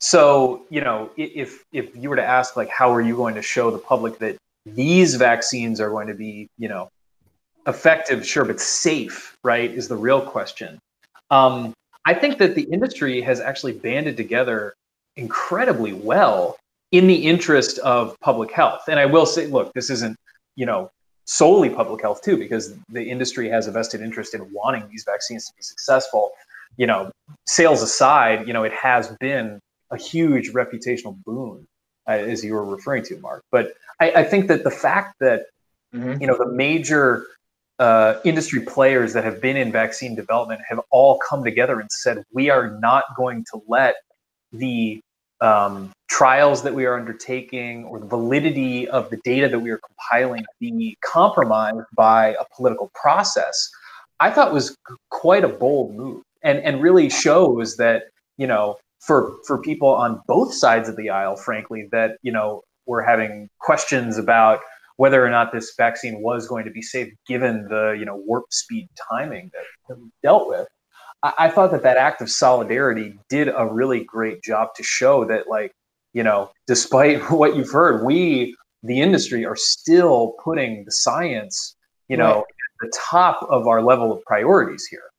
So, 0.00 0.62
you 0.70 0.80
know, 0.80 1.10
if 1.16 1.62
if 1.72 1.94
you 1.94 2.08
were 2.08 2.16
to 2.16 2.24
ask 2.24 2.56
like 2.56 2.70
how 2.70 2.92
are 2.92 3.02
you 3.02 3.16
going 3.16 3.34
to 3.34 3.42
show 3.42 3.70
the 3.70 3.78
public 3.78 4.18
that 4.18 4.36
these 4.64 5.14
vaccines 5.16 5.80
are 5.80 5.90
going 5.90 6.08
to 6.08 6.14
be, 6.14 6.48
you 6.58 6.68
know, 6.68 6.88
effective, 7.66 8.26
sure, 8.26 8.44
but 8.44 8.60
safe, 8.60 9.36
right, 9.44 9.70
is 9.70 9.88
the 9.88 9.96
real 9.96 10.20
question. 10.20 10.78
Um, 11.30 11.74
I 12.06 12.14
think 12.14 12.38
that 12.38 12.54
the 12.54 12.62
industry 12.62 13.20
has 13.20 13.40
actually 13.40 13.72
banded 13.72 14.16
together 14.16 14.74
incredibly 15.16 15.92
well 15.92 16.56
in 16.92 17.06
the 17.06 17.14
interest 17.14 17.78
of 17.80 18.18
public 18.20 18.50
health. 18.50 18.82
And 18.88 18.98
I 18.98 19.06
will 19.06 19.26
say, 19.26 19.46
look, 19.46 19.72
this 19.74 19.90
isn't, 19.90 20.16
you 20.56 20.66
know, 20.66 20.90
solely 21.26 21.70
public 21.70 22.00
health 22.00 22.22
too, 22.22 22.36
because 22.36 22.74
the 22.88 23.02
industry 23.02 23.48
has 23.50 23.66
a 23.66 23.70
vested 23.70 24.00
interest 24.00 24.34
in 24.34 24.50
wanting 24.52 24.88
these 24.90 25.04
vaccines 25.04 25.46
to 25.46 25.52
be 25.56 25.62
successful. 25.62 26.32
You 26.76 26.86
know, 26.86 27.10
sales 27.46 27.82
aside, 27.82 28.46
you 28.46 28.54
know, 28.54 28.64
it 28.64 28.72
has 28.72 29.14
been 29.20 29.60
a 29.90 29.96
huge 29.96 30.52
reputational 30.52 31.16
boon, 31.24 31.66
uh, 32.08 32.12
as 32.12 32.44
you 32.44 32.54
were 32.54 32.64
referring 32.64 33.04
to, 33.04 33.18
Marc. 33.18 33.42
But 33.50 33.74
I, 34.00 34.12
I, 34.12 34.24
think 34.24 34.48
that 34.48 34.64
the 34.64 34.70
fact 34.70 35.16
that 35.20 35.46
mm-hmm. 35.94 36.20
you 36.20 36.26
know 36.26 36.36
the 36.36 36.50
major 36.52 37.26
uh, 37.78 38.20
industry 38.24 38.60
players 38.60 39.12
that 39.14 39.24
have 39.24 39.40
been 39.40 39.56
in 39.56 39.72
vaccine 39.72 40.14
development 40.14 40.60
have 40.68 40.80
all 40.90 41.18
come 41.28 41.42
together 41.42 41.80
and 41.80 41.90
said 41.90 42.22
we 42.32 42.50
are 42.50 42.78
not 42.78 43.04
going 43.16 43.44
to 43.52 43.60
let 43.68 43.96
the 44.52 45.00
um, 45.40 45.90
trials 46.08 46.62
that 46.62 46.74
we 46.74 46.84
are 46.84 46.98
undertaking 46.98 47.84
or 47.84 47.98
the 47.98 48.06
validity 48.06 48.88
of 48.88 49.08
the 49.10 49.16
data 49.24 49.48
that 49.48 49.58
we 49.58 49.70
are 49.70 49.78
compiling 49.78 50.44
be 50.58 50.96
compromised 51.02 51.86
by 51.94 52.34
a 52.34 52.44
political 52.54 52.90
process, 52.94 53.70
I 54.18 54.30
thought 54.30 54.52
was 54.52 54.76
quite 55.08 55.44
a 55.44 55.48
bold 55.48 55.94
move 55.94 56.22
and, 56.42 56.58
and 56.58 56.82
really 56.82 57.08
shows 57.08 57.76
that, 57.76 58.08
you 58.36 58.46
know, 58.46 58.78
for, 59.00 59.36
for 59.46 59.60
people 59.60 59.88
on 59.88 60.20
both 60.26 60.52
sides 60.52 60.88
of 60.88 60.96
the 60.96 61.10
aisle, 61.10 61.36
frankly, 61.36 61.88
that, 61.92 62.18
you 62.22 62.32
know, 62.32 62.62
we're 62.86 63.02
having 63.02 63.48
questions 63.60 64.18
about 64.18 64.60
whether 64.96 65.24
or 65.24 65.30
not 65.30 65.52
this 65.52 65.72
vaccine 65.78 66.20
was 66.20 66.46
going 66.46 66.64
to 66.66 66.70
be 66.70 66.82
safe 66.82 67.12
given 67.26 67.66
the, 67.68 67.96
you 67.98 68.04
know, 68.04 68.16
warp 68.26 68.44
speed 68.50 68.88
timing 69.10 69.50
that 69.88 69.98
we 69.98 70.10
dealt 70.22 70.48
with. 70.48 70.68
I, 71.22 71.32
I 71.38 71.50
thought 71.50 71.70
that 71.70 71.82
that 71.82 71.96
act 71.96 72.20
of 72.20 72.30
solidarity 72.30 73.18
did 73.28 73.48
a 73.48 73.66
really 73.66 74.04
great 74.04 74.42
job 74.42 74.74
to 74.76 74.82
show 74.82 75.24
that, 75.26 75.48
like, 75.48 75.72
you 76.12 76.22
know, 76.22 76.50
despite 76.66 77.22
what 77.30 77.56
you've 77.56 77.70
heard, 77.70 78.04
we, 78.04 78.54
the 78.82 79.00
industry, 79.00 79.46
are 79.46 79.56
still 79.56 80.34
putting 80.42 80.84
the 80.84 80.92
science, 80.92 81.76
you 82.08 82.16
know, 82.16 82.34
right. 82.34 82.38
at 82.40 82.90
the 82.90 82.92
top 83.10 83.46
of 83.48 83.66
our 83.66 83.82
level 83.82 84.12
of 84.12 84.22
priorities 84.24 84.86
here. 84.86 85.09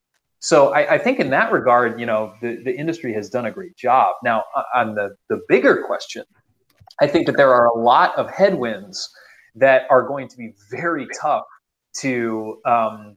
So 0.42 0.74
I, 0.74 0.94
I, 0.94 0.98
think 0.98 1.20
in 1.20 1.30
that 1.30 1.52
regard, 1.52 2.00
you 2.00 2.06
know, 2.06 2.34
the, 2.42 2.56
the 2.64 2.76
industry 2.76 3.14
has 3.14 3.30
done 3.30 3.46
a 3.46 3.50
great 3.52 3.76
job. 3.76 4.16
Now, 4.24 4.42
on 4.74 4.96
the, 4.96 5.14
the 5.28 5.40
bigger 5.48 5.84
question, 5.86 6.24
I 7.00 7.06
think 7.06 7.26
that 7.26 7.36
there 7.36 7.54
are 7.54 7.66
a 7.66 7.78
lot 7.78 8.16
of 8.16 8.28
headwinds 8.28 9.08
that 9.54 9.86
are 9.88 10.02
going 10.02 10.26
to 10.26 10.36
be 10.36 10.52
very 10.68 11.06
tough 11.20 11.44
to 12.00 12.58
um, 12.64 13.14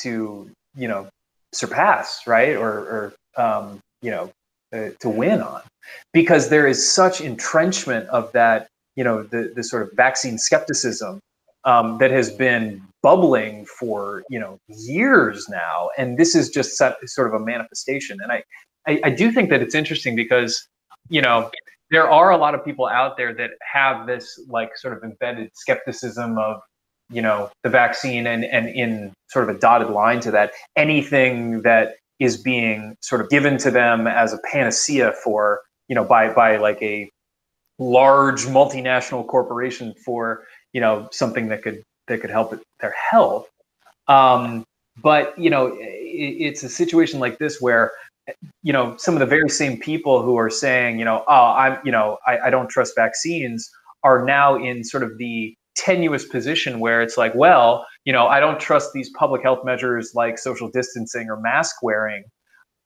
to 0.00 0.50
you 0.76 0.88
know 0.88 1.08
surpass, 1.52 2.26
right? 2.26 2.56
Or, 2.56 3.12
or 3.36 3.42
um, 3.42 3.80
you 4.02 4.10
know, 4.10 4.30
uh, 4.74 4.90
to 5.00 5.08
win 5.08 5.40
on, 5.40 5.62
because 6.12 6.50
there 6.50 6.66
is 6.66 6.92
such 6.92 7.22
entrenchment 7.22 8.06
of 8.10 8.30
that, 8.32 8.68
you 8.96 9.04
know, 9.04 9.22
the 9.22 9.52
the 9.54 9.64
sort 9.64 9.82
of 9.82 9.90
vaccine 9.96 10.36
skepticism 10.36 11.20
um, 11.64 11.98
that 11.98 12.10
has 12.10 12.30
been 12.30 12.82
bubbling 13.06 13.64
for 13.66 14.24
you 14.28 14.36
know 14.36 14.58
years 14.66 15.48
now, 15.48 15.90
and 15.96 16.18
this 16.18 16.34
is 16.34 16.48
just 16.48 16.76
sort 16.76 17.28
of 17.28 17.40
a 17.40 17.44
manifestation. 17.44 18.18
And 18.20 18.32
I, 18.32 18.42
I, 18.88 19.00
I 19.04 19.10
do 19.10 19.30
think 19.30 19.48
that 19.50 19.62
it's 19.62 19.76
interesting 19.76 20.16
because 20.16 20.66
you 21.08 21.22
know 21.22 21.48
there 21.92 22.10
are 22.10 22.32
a 22.32 22.36
lot 22.36 22.56
of 22.56 22.64
people 22.64 22.88
out 22.88 23.16
there 23.16 23.32
that 23.34 23.50
have 23.72 24.08
this 24.08 24.26
like 24.48 24.76
sort 24.76 24.96
of 24.96 25.04
embedded 25.04 25.50
skepticism 25.54 26.36
of 26.36 26.60
you 27.08 27.22
know 27.22 27.48
the 27.62 27.70
vaccine 27.70 28.26
and 28.26 28.44
and 28.44 28.68
in 28.68 29.12
sort 29.28 29.48
of 29.48 29.54
a 29.54 29.58
dotted 29.60 29.90
line 29.90 30.18
to 30.18 30.32
that 30.32 30.50
anything 30.74 31.62
that 31.62 31.94
is 32.18 32.36
being 32.36 32.96
sort 33.02 33.20
of 33.20 33.28
given 33.30 33.56
to 33.58 33.70
them 33.70 34.08
as 34.08 34.32
a 34.32 34.38
panacea 34.50 35.12
for 35.22 35.60
you 35.86 35.94
know 35.94 36.04
by 36.04 36.28
by 36.28 36.56
like 36.56 36.82
a 36.82 37.08
large 37.78 38.46
multinational 38.46 39.24
corporation 39.24 39.94
for 40.04 40.42
you 40.72 40.80
know 40.80 41.08
something 41.12 41.46
that 41.50 41.62
could 41.62 41.84
that 42.08 42.20
could 42.20 42.30
help 42.30 42.58
their 42.80 42.94
health 43.10 43.48
um, 44.08 44.64
but 45.02 45.38
you 45.38 45.50
know 45.50 45.76
it, 45.78 46.36
it's 46.38 46.62
a 46.62 46.68
situation 46.68 47.20
like 47.20 47.38
this 47.38 47.60
where 47.60 47.92
you 48.62 48.72
know 48.72 48.96
some 48.96 49.14
of 49.14 49.20
the 49.20 49.26
very 49.26 49.48
same 49.48 49.78
people 49.78 50.22
who 50.22 50.36
are 50.36 50.50
saying 50.50 50.98
you 50.98 51.04
know 51.04 51.24
oh 51.28 51.52
i'm 51.56 51.78
you 51.84 51.92
know 51.92 52.18
I, 52.26 52.38
I 52.46 52.50
don't 52.50 52.68
trust 52.68 52.94
vaccines 52.96 53.70
are 54.02 54.24
now 54.24 54.56
in 54.56 54.84
sort 54.84 55.02
of 55.02 55.18
the 55.18 55.56
tenuous 55.76 56.24
position 56.24 56.80
where 56.80 57.02
it's 57.02 57.16
like, 57.16 57.34
well, 57.34 57.86
you 58.04 58.12
know, 58.12 58.26
I 58.26 58.40
don't 58.40 58.58
trust 58.58 58.92
these 58.92 59.10
public 59.10 59.42
health 59.42 59.64
measures 59.64 60.12
like 60.14 60.38
social 60.38 60.68
distancing 60.68 61.28
or 61.28 61.38
mask 61.38 61.76
wearing. 61.82 62.24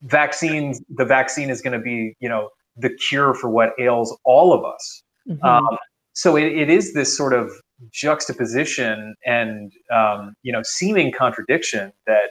Vaccines, 0.03 0.83
the 0.89 1.05
vaccine 1.05 1.51
is 1.51 1.63
going 1.63 1.79
to 1.79 1.83
be, 1.83 2.15
you 2.21 2.29
know, 2.29 2.51
the 2.77 2.91
cure 2.91 3.35
for 3.35 3.49
what 3.49 3.73
ails 3.79 4.17
all 4.25 4.53
of 4.53 4.65
us. 4.65 5.03
Mm-hmm. 5.29 5.45
Um, 5.45 5.79
so 6.15 6.37
it, 6.37 6.47
it 6.47 6.71
is 6.71 6.93
this 6.93 7.17
sort 7.17 7.33
of 7.33 7.51
juxtaposition 7.93 9.15
and 9.25 9.73
um, 9.93 10.35
you 10.43 10.53
know 10.53 10.63
seeming 10.63 11.13
contradiction 11.13 11.93
that 12.07 12.31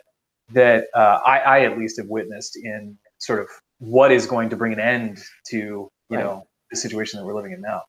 that 0.51 0.87
uh, 0.95 1.19
I, 1.25 1.39
I, 1.39 1.59
at 1.61 1.77
least 1.77 1.99
have 1.99 2.07
witnessed 2.07 2.57
in 2.57 2.97
sort 3.19 3.39
of 3.39 3.47
what 3.77 4.11
is 4.11 4.25
going 4.25 4.49
to 4.49 4.55
bring 4.55 4.73
an 4.73 4.79
end 4.79 5.19
to 5.47 5.57
you 5.57 5.89
right. 6.09 6.23
know 6.23 6.47
the 6.71 6.77
situation 6.77 7.19
that 7.19 7.25
we're 7.25 7.35
living 7.35 7.51
in 7.51 7.61
now. 7.61 7.83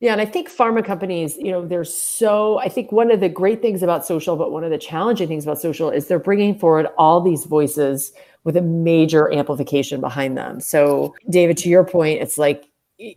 Yeah, 0.00 0.12
and 0.12 0.20
I 0.20 0.26
think 0.26 0.50
pharma 0.50 0.84
companies, 0.84 1.36
you 1.38 1.50
know, 1.50 1.66
they're 1.66 1.84
so. 1.84 2.58
I 2.58 2.68
think 2.68 2.92
one 2.92 3.10
of 3.10 3.20
the 3.20 3.28
great 3.28 3.62
things 3.62 3.82
about 3.82 4.04
social, 4.04 4.36
but 4.36 4.52
one 4.52 4.64
of 4.64 4.70
the 4.70 4.78
challenging 4.78 5.28
things 5.28 5.44
about 5.44 5.60
social 5.60 5.88
is 5.88 6.08
they're 6.08 6.18
bringing 6.18 6.58
forward 6.58 6.88
all 6.98 7.20
these 7.20 7.44
voices 7.44 8.12
with 8.44 8.56
a 8.56 8.60
major 8.60 9.32
amplification 9.32 10.00
behind 10.00 10.36
them. 10.36 10.60
So, 10.60 11.14
David, 11.30 11.56
to 11.58 11.68
your 11.70 11.84
point, 11.84 12.20
it's 12.20 12.36
like 12.36 12.66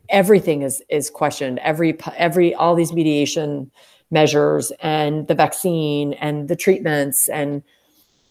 everything 0.09 0.61
is 0.61 0.81
is 0.89 1.09
questioned. 1.09 1.59
Every 1.59 1.97
every 2.15 2.53
all 2.55 2.75
these 2.75 2.93
mediation 2.93 3.71
measures 4.09 4.71
and 4.79 5.27
the 5.27 5.35
vaccine 5.35 6.13
and 6.13 6.47
the 6.47 6.55
treatments 6.55 7.27
and 7.29 7.61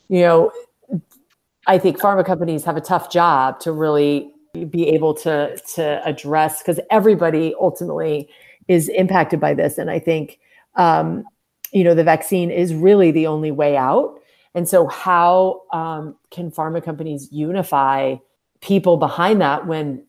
you 0.08 0.20
know, 0.20 0.52
I 1.66 1.78
think 1.78 1.98
pharma 1.98 2.24
companies 2.24 2.64
have 2.64 2.76
a 2.76 2.80
tough 2.80 3.10
job 3.10 3.60
to 3.60 3.72
really 3.72 4.30
be 4.70 4.88
able 4.88 5.14
to 5.14 5.56
to 5.74 6.02
address 6.04 6.62
because 6.62 6.80
everybody 6.90 7.54
ultimately 7.60 8.28
is 8.68 8.88
impacted 8.88 9.40
by 9.40 9.54
this. 9.54 9.78
And 9.78 9.90
I 9.90 9.98
think, 9.98 10.38
um, 10.76 11.24
you 11.72 11.84
know, 11.84 11.94
the 11.94 12.04
vaccine 12.04 12.50
is 12.50 12.74
really 12.74 13.10
the 13.10 13.26
only 13.26 13.50
way 13.50 13.76
out. 13.76 14.18
And 14.54 14.68
so, 14.68 14.86
how 14.86 15.62
um, 15.72 16.16
can 16.30 16.50
pharma 16.50 16.82
companies 16.82 17.28
unify 17.30 18.16
people 18.60 18.96
behind 18.96 19.40
that 19.40 19.66
when 19.66 20.05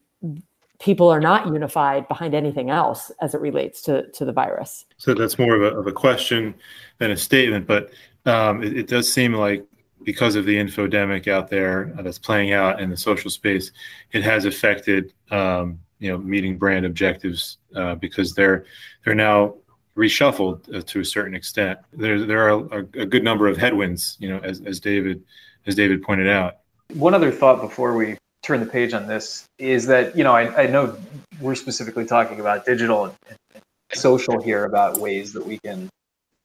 people 0.79 1.09
are 1.09 1.19
not 1.19 1.47
unified 1.47 2.07
behind 2.07 2.33
anything 2.33 2.69
else 2.69 3.11
as 3.21 3.33
it 3.33 3.41
relates 3.41 3.81
to, 3.83 4.09
to 4.11 4.25
the 4.25 4.31
virus? 4.31 4.85
So, 4.97 5.13
that's 5.13 5.39
more 5.39 5.55
of 5.55 5.61
a, 5.61 5.77
of 5.77 5.87
a 5.87 5.91
question 5.91 6.55
than 6.99 7.11
a 7.11 7.17
statement, 7.17 7.67
but 7.67 7.91
um, 8.25 8.63
it, 8.63 8.77
it, 8.77 8.87
does 8.87 9.11
seem 9.11 9.33
like 9.33 9.65
because 10.03 10.35
of 10.35 10.45
the 10.45 10.55
infodemic 10.55 11.27
out 11.27 11.49
there 11.49 11.93
that's 12.01 12.19
playing 12.19 12.53
out 12.53 12.81
in 12.81 12.89
the 12.89 12.97
social 12.97 13.31
space, 13.31 13.71
it 14.11 14.23
has 14.23 14.45
affected 14.45 15.13
um, 15.31 15.79
you 15.99 16.11
know 16.11 16.17
meeting 16.17 16.57
brand 16.57 16.85
objectives 16.85 17.57
uh, 17.75 17.95
because 17.95 18.33
they're 18.33 18.65
they're 19.03 19.15
now 19.15 19.55
reshuffled 19.95 20.73
uh, 20.75 20.81
to 20.83 20.99
a 20.99 21.05
certain 21.05 21.33
extent. 21.33 21.79
There 21.93 22.25
there 22.25 22.47
are 22.47 22.79
a, 22.79 22.79
a, 23.01 23.05
good 23.05 23.23
number 23.23 23.47
of 23.47 23.57
headwinds, 23.57 24.15
you 24.19 24.29
know, 24.29 24.39
as, 24.39 24.61
as 24.61 24.79
David 24.79 25.23
as 25.65 25.75
David 25.75 26.03
pointed 26.03 26.27
out. 26.27 26.57
One 26.93 27.13
other 27.13 27.31
thought 27.31 27.61
before 27.61 27.95
we 27.95 28.17
turn 28.47 28.61
the 28.61 28.65
page 28.65 28.93
on 28.93 29.07
this 29.07 29.45
is 29.59 29.85
that 29.87 30.17
you 30.17 30.23
know 30.23 30.33
I, 30.33 30.63
I 30.63 30.67
know 30.67 30.97
we're 31.41 31.55
specifically 31.55 32.05
talking 32.05 32.39
about 32.39 32.65
digital 32.65 33.05
and, 33.05 33.13
and 33.53 33.63
social 33.93 34.41
here 34.41 34.63
about 34.63 34.99
ways 34.99 35.33
that 35.33 35.45
we 35.45 35.59
can 35.59 35.89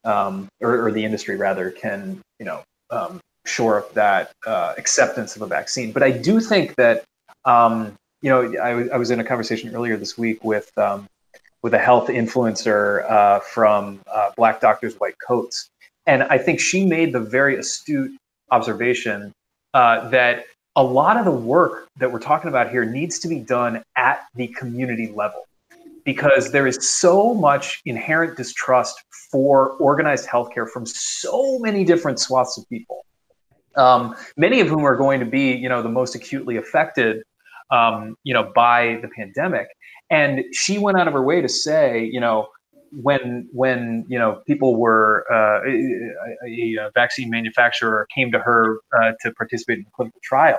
um, 0.04 0.48
or, 0.60 0.86
or, 0.86 0.90
the 0.90 1.04
industry 1.04 1.36
rather 1.36 1.70
can 1.70 2.20
you 2.40 2.44
know 2.44 2.64
um, 2.90 3.20
shore 3.46 3.78
up 3.78 3.94
that 3.94 4.32
uh, 4.44 4.74
acceptance 4.76 5.36
of 5.36 5.42
a 5.42 5.46
vaccine. 5.46 5.92
But 5.92 6.02
I 6.02 6.10
do 6.10 6.40
think 6.40 6.74
that 6.74 7.04
um, 7.44 7.94
you 8.22 8.30
know, 8.30 8.60
I, 8.60 8.96
was 8.96 9.10
in 9.10 9.20
a 9.20 9.24
conversation 9.24 9.74
earlier 9.74 9.96
this 9.96 10.16
week 10.16 10.42
with 10.44 10.70
um, 10.78 11.06
with 11.62 11.74
a 11.74 11.78
health 11.78 12.08
influencer 12.08 13.08
uh, 13.10 13.40
from 13.40 14.00
uh, 14.12 14.30
Black 14.36 14.60
Doctors 14.60 14.94
White 14.94 15.16
Coats, 15.24 15.68
and 16.06 16.22
I 16.24 16.38
think 16.38 16.60
she 16.60 16.86
made 16.86 17.12
the 17.12 17.20
very 17.20 17.56
astute 17.56 18.12
observation 18.50 19.32
uh, 19.74 20.08
that 20.10 20.46
a 20.76 20.82
lot 20.82 21.16
of 21.16 21.24
the 21.24 21.30
work 21.30 21.88
that 21.98 22.10
we're 22.10 22.18
talking 22.18 22.48
about 22.48 22.70
here 22.70 22.84
needs 22.84 23.18
to 23.20 23.28
be 23.28 23.38
done 23.38 23.82
at 23.96 24.24
the 24.34 24.48
community 24.48 25.12
level 25.14 25.46
because 26.04 26.50
there 26.50 26.66
is 26.66 26.90
so 26.90 27.34
much 27.34 27.80
inherent 27.84 28.36
distrust 28.36 29.02
for 29.30 29.70
organized 29.72 30.28
healthcare 30.28 30.68
from 30.68 30.84
so 30.86 31.58
many 31.58 31.84
different 31.84 32.18
swaths 32.18 32.58
of 32.58 32.68
people. 32.68 33.04
Um, 33.76 34.16
many 34.36 34.60
of 34.60 34.68
whom 34.68 34.84
are 34.84 34.96
going 34.96 35.20
to 35.20 35.26
be, 35.26 35.52
you 35.52 35.68
know, 35.68 35.82
the 35.82 35.88
most 35.88 36.14
acutely 36.14 36.56
affected 36.56 37.22
um, 37.72 38.16
you 38.22 38.34
know, 38.34 38.52
by 38.54 39.00
the 39.02 39.08
pandemic. 39.08 39.66
And 40.10 40.44
she 40.52 40.78
went 40.78 40.98
out 40.98 41.08
of 41.08 41.14
her 41.14 41.22
way 41.22 41.40
to 41.40 41.48
say, 41.48 42.04
you 42.04 42.20
know, 42.20 42.48
when 42.92 43.48
when 43.52 44.04
you 44.08 44.18
know 44.18 44.42
people 44.46 44.76
were 44.76 45.24
uh, 45.32 45.60
a, 45.66 46.76
a, 46.76 46.90
vaccine 46.94 47.30
manufacturer 47.30 48.06
came 48.14 48.30
to 48.32 48.38
her 48.38 48.78
uh, 49.00 49.12
to 49.22 49.32
participate 49.32 49.78
in 49.78 49.84
a 49.86 49.90
clinical 49.94 50.20
trial, 50.22 50.58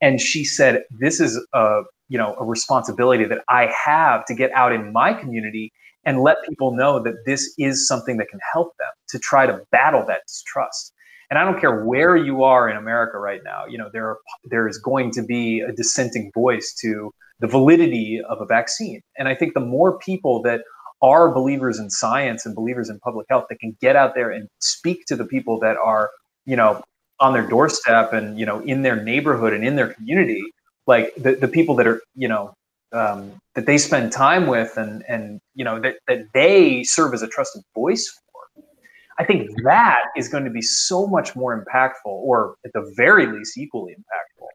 and 0.00 0.20
she 0.20 0.44
said, 0.44 0.84
"This 0.90 1.20
is 1.20 1.38
a 1.52 1.82
you 2.08 2.18
know 2.18 2.34
a 2.38 2.44
responsibility 2.44 3.24
that 3.24 3.42
I 3.48 3.72
have 3.84 4.24
to 4.26 4.34
get 4.34 4.50
out 4.52 4.72
in 4.72 4.92
my 4.92 5.12
community 5.12 5.72
and 6.04 6.22
let 6.22 6.36
people 6.48 6.72
know 6.74 7.02
that 7.02 7.14
this 7.26 7.52
is 7.58 7.86
something 7.86 8.16
that 8.18 8.28
can 8.28 8.40
help 8.52 8.76
them 8.78 8.92
to 9.08 9.18
try 9.18 9.46
to 9.46 9.60
battle 9.70 10.04
that 10.06 10.22
distrust." 10.26 10.92
and 11.28 11.40
I 11.40 11.44
don't 11.44 11.60
care 11.60 11.84
where 11.84 12.16
you 12.16 12.44
are 12.44 12.68
in 12.68 12.76
America 12.76 13.18
right 13.18 13.40
now, 13.44 13.66
you 13.66 13.78
know, 13.78 13.90
there 13.92 14.10
are, 14.10 14.18
there 14.44 14.68
is 14.68 14.78
going 14.78 15.10
to 15.14 15.24
be 15.24 15.58
a 15.58 15.72
dissenting 15.72 16.30
voice 16.32 16.72
to 16.82 17.12
the 17.40 17.46
validity 17.46 18.20
of 18.28 18.40
a 18.40 18.46
vaccine. 18.46 19.02
And 19.18 19.28
I 19.28 19.34
think 19.34 19.54
the 19.54 19.60
more 19.60 19.98
people 19.98 20.40
that 20.42 20.62
are 21.02 21.32
believers 21.32 21.78
in 21.78 21.90
science 21.90 22.46
and 22.46 22.54
believers 22.54 22.88
in 22.88 22.98
public 23.00 23.26
health 23.28 23.46
that 23.48 23.58
can 23.60 23.76
get 23.80 23.96
out 23.96 24.14
there 24.14 24.30
and 24.30 24.48
speak 24.60 25.04
to 25.06 25.16
the 25.16 25.24
people 25.24 25.58
that 25.60 25.76
are, 25.76 26.10
you 26.44 26.56
know, 26.56 26.82
on 27.20 27.32
their 27.32 27.46
doorstep 27.46 28.12
and 28.12 28.38
you 28.38 28.44
know 28.44 28.60
in 28.60 28.82
their 28.82 29.02
neighborhood 29.02 29.52
and 29.52 29.64
in 29.64 29.76
their 29.76 29.94
community, 29.94 30.42
like 30.86 31.14
the, 31.16 31.34
the 31.34 31.48
people 31.48 31.74
that 31.74 31.86
are 31.86 32.02
you 32.14 32.28
know 32.28 32.54
um, 32.92 33.32
that 33.54 33.66
they 33.66 33.78
spend 33.78 34.12
time 34.12 34.46
with 34.46 34.76
and 34.76 35.02
and 35.08 35.40
you 35.54 35.64
know 35.64 35.80
that 35.80 35.96
that 36.08 36.26
they 36.34 36.82
serve 36.84 37.14
as 37.14 37.22
a 37.22 37.28
trusted 37.28 37.62
voice 37.74 38.08
for. 38.08 38.62
I 39.18 39.24
think 39.24 39.50
that 39.62 40.02
is 40.16 40.28
going 40.28 40.44
to 40.44 40.50
be 40.50 40.60
so 40.60 41.06
much 41.06 41.34
more 41.34 41.58
impactful, 41.58 41.92
or 42.04 42.56
at 42.66 42.72
the 42.74 42.92
very 42.96 43.26
least, 43.26 43.56
equally 43.56 43.94
impactful 43.94 44.46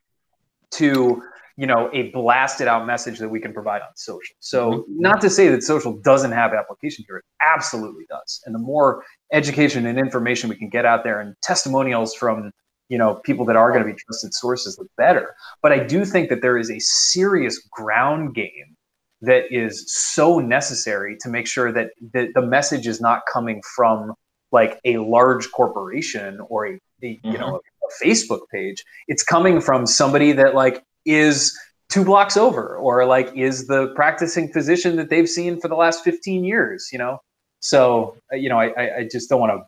to 0.71 1.23
you 1.57 1.67
know 1.67 1.89
a 1.93 2.09
blasted 2.11 2.67
out 2.67 2.85
message 2.85 3.19
that 3.19 3.29
we 3.29 3.39
can 3.39 3.53
provide 3.53 3.81
on 3.81 3.89
social 3.95 4.35
so 4.39 4.71
mm-hmm. 4.71 4.99
not 4.99 5.21
to 5.21 5.29
say 5.29 5.47
that 5.47 5.63
social 5.63 5.97
doesn't 5.97 6.31
have 6.31 6.53
application 6.53 7.03
here 7.07 7.17
it 7.17 7.25
absolutely 7.45 8.05
does 8.09 8.41
and 8.45 8.55
the 8.55 8.59
more 8.59 9.03
education 9.33 9.85
and 9.85 9.99
information 9.99 10.49
we 10.49 10.55
can 10.55 10.69
get 10.69 10.85
out 10.85 11.03
there 11.03 11.19
and 11.19 11.35
testimonials 11.41 12.13
from 12.13 12.51
you 12.89 12.97
know 12.97 13.15
people 13.23 13.45
that 13.45 13.55
are 13.55 13.71
going 13.71 13.83
to 13.83 13.91
be 13.91 13.97
trusted 13.97 14.33
sources 14.33 14.75
the 14.75 14.87
better 14.97 15.35
but 15.61 15.71
i 15.71 15.79
do 15.79 16.05
think 16.05 16.29
that 16.29 16.41
there 16.41 16.57
is 16.57 16.69
a 16.69 16.79
serious 16.79 17.59
ground 17.71 18.35
game 18.35 18.75
that 19.21 19.43
is 19.51 19.85
so 19.87 20.39
necessary 20.39 21.15
to 21.21 21.29
make 21.29 21.47
sure 21.47 21.71
that 21.71 21.91
the, 22.13 22.31
the 22.33 22.41
message 22.41 22.87
is 22.87 22.99
not 22.99 23.21
coming 23.31 23.61
from 23.75 24.13
like 24.51 24.79
a 24.83 24.97
large 24.97 25.51
corporation 25.51 26.39
or 26.49 26.67
a, 26.67 26.73
a 26.73 26.79
you 27.07 27.19
mm-hmm. 27.23 27.39
know 27.39 27.61
a 27.83 28.05
facebook 28.05 28.41
page 28.51 28.83
it's 29.07 29.23
coming 29.23 29.61
from 29.61 29.85
somebody 29.85 30.31
that 30.31 30.55
like 30.55 30.83
is 31.05 31.57
two 31.89 32.05
blocks 32.05 32.37
over 32.37 32.77
or 32.77 33.05
like 33.05 33.35
is 33.35 33.67
the 33.67 33.93
practicing 33.95 34.51
physician 34.51 34.95
that 34.95 35.09
they've 35.09 35.29
seen 35.29 35.59
for 35.59 35.67
the 35.67 35.75
last 35.75 36.03
15 36.03 36.43
years 36.43 36.89
you 36.91 36.97
know? 36.97 37.19
So 37.59 38.17
uh, 38.31 38.35
you 38.37 38.49
know 38.49 38.59
i, 38.59 38.97
I 38.99 39.07
just 39.11 39.29
don't 39.29 39.39
want 39.39 39.51
to 39.51 39.63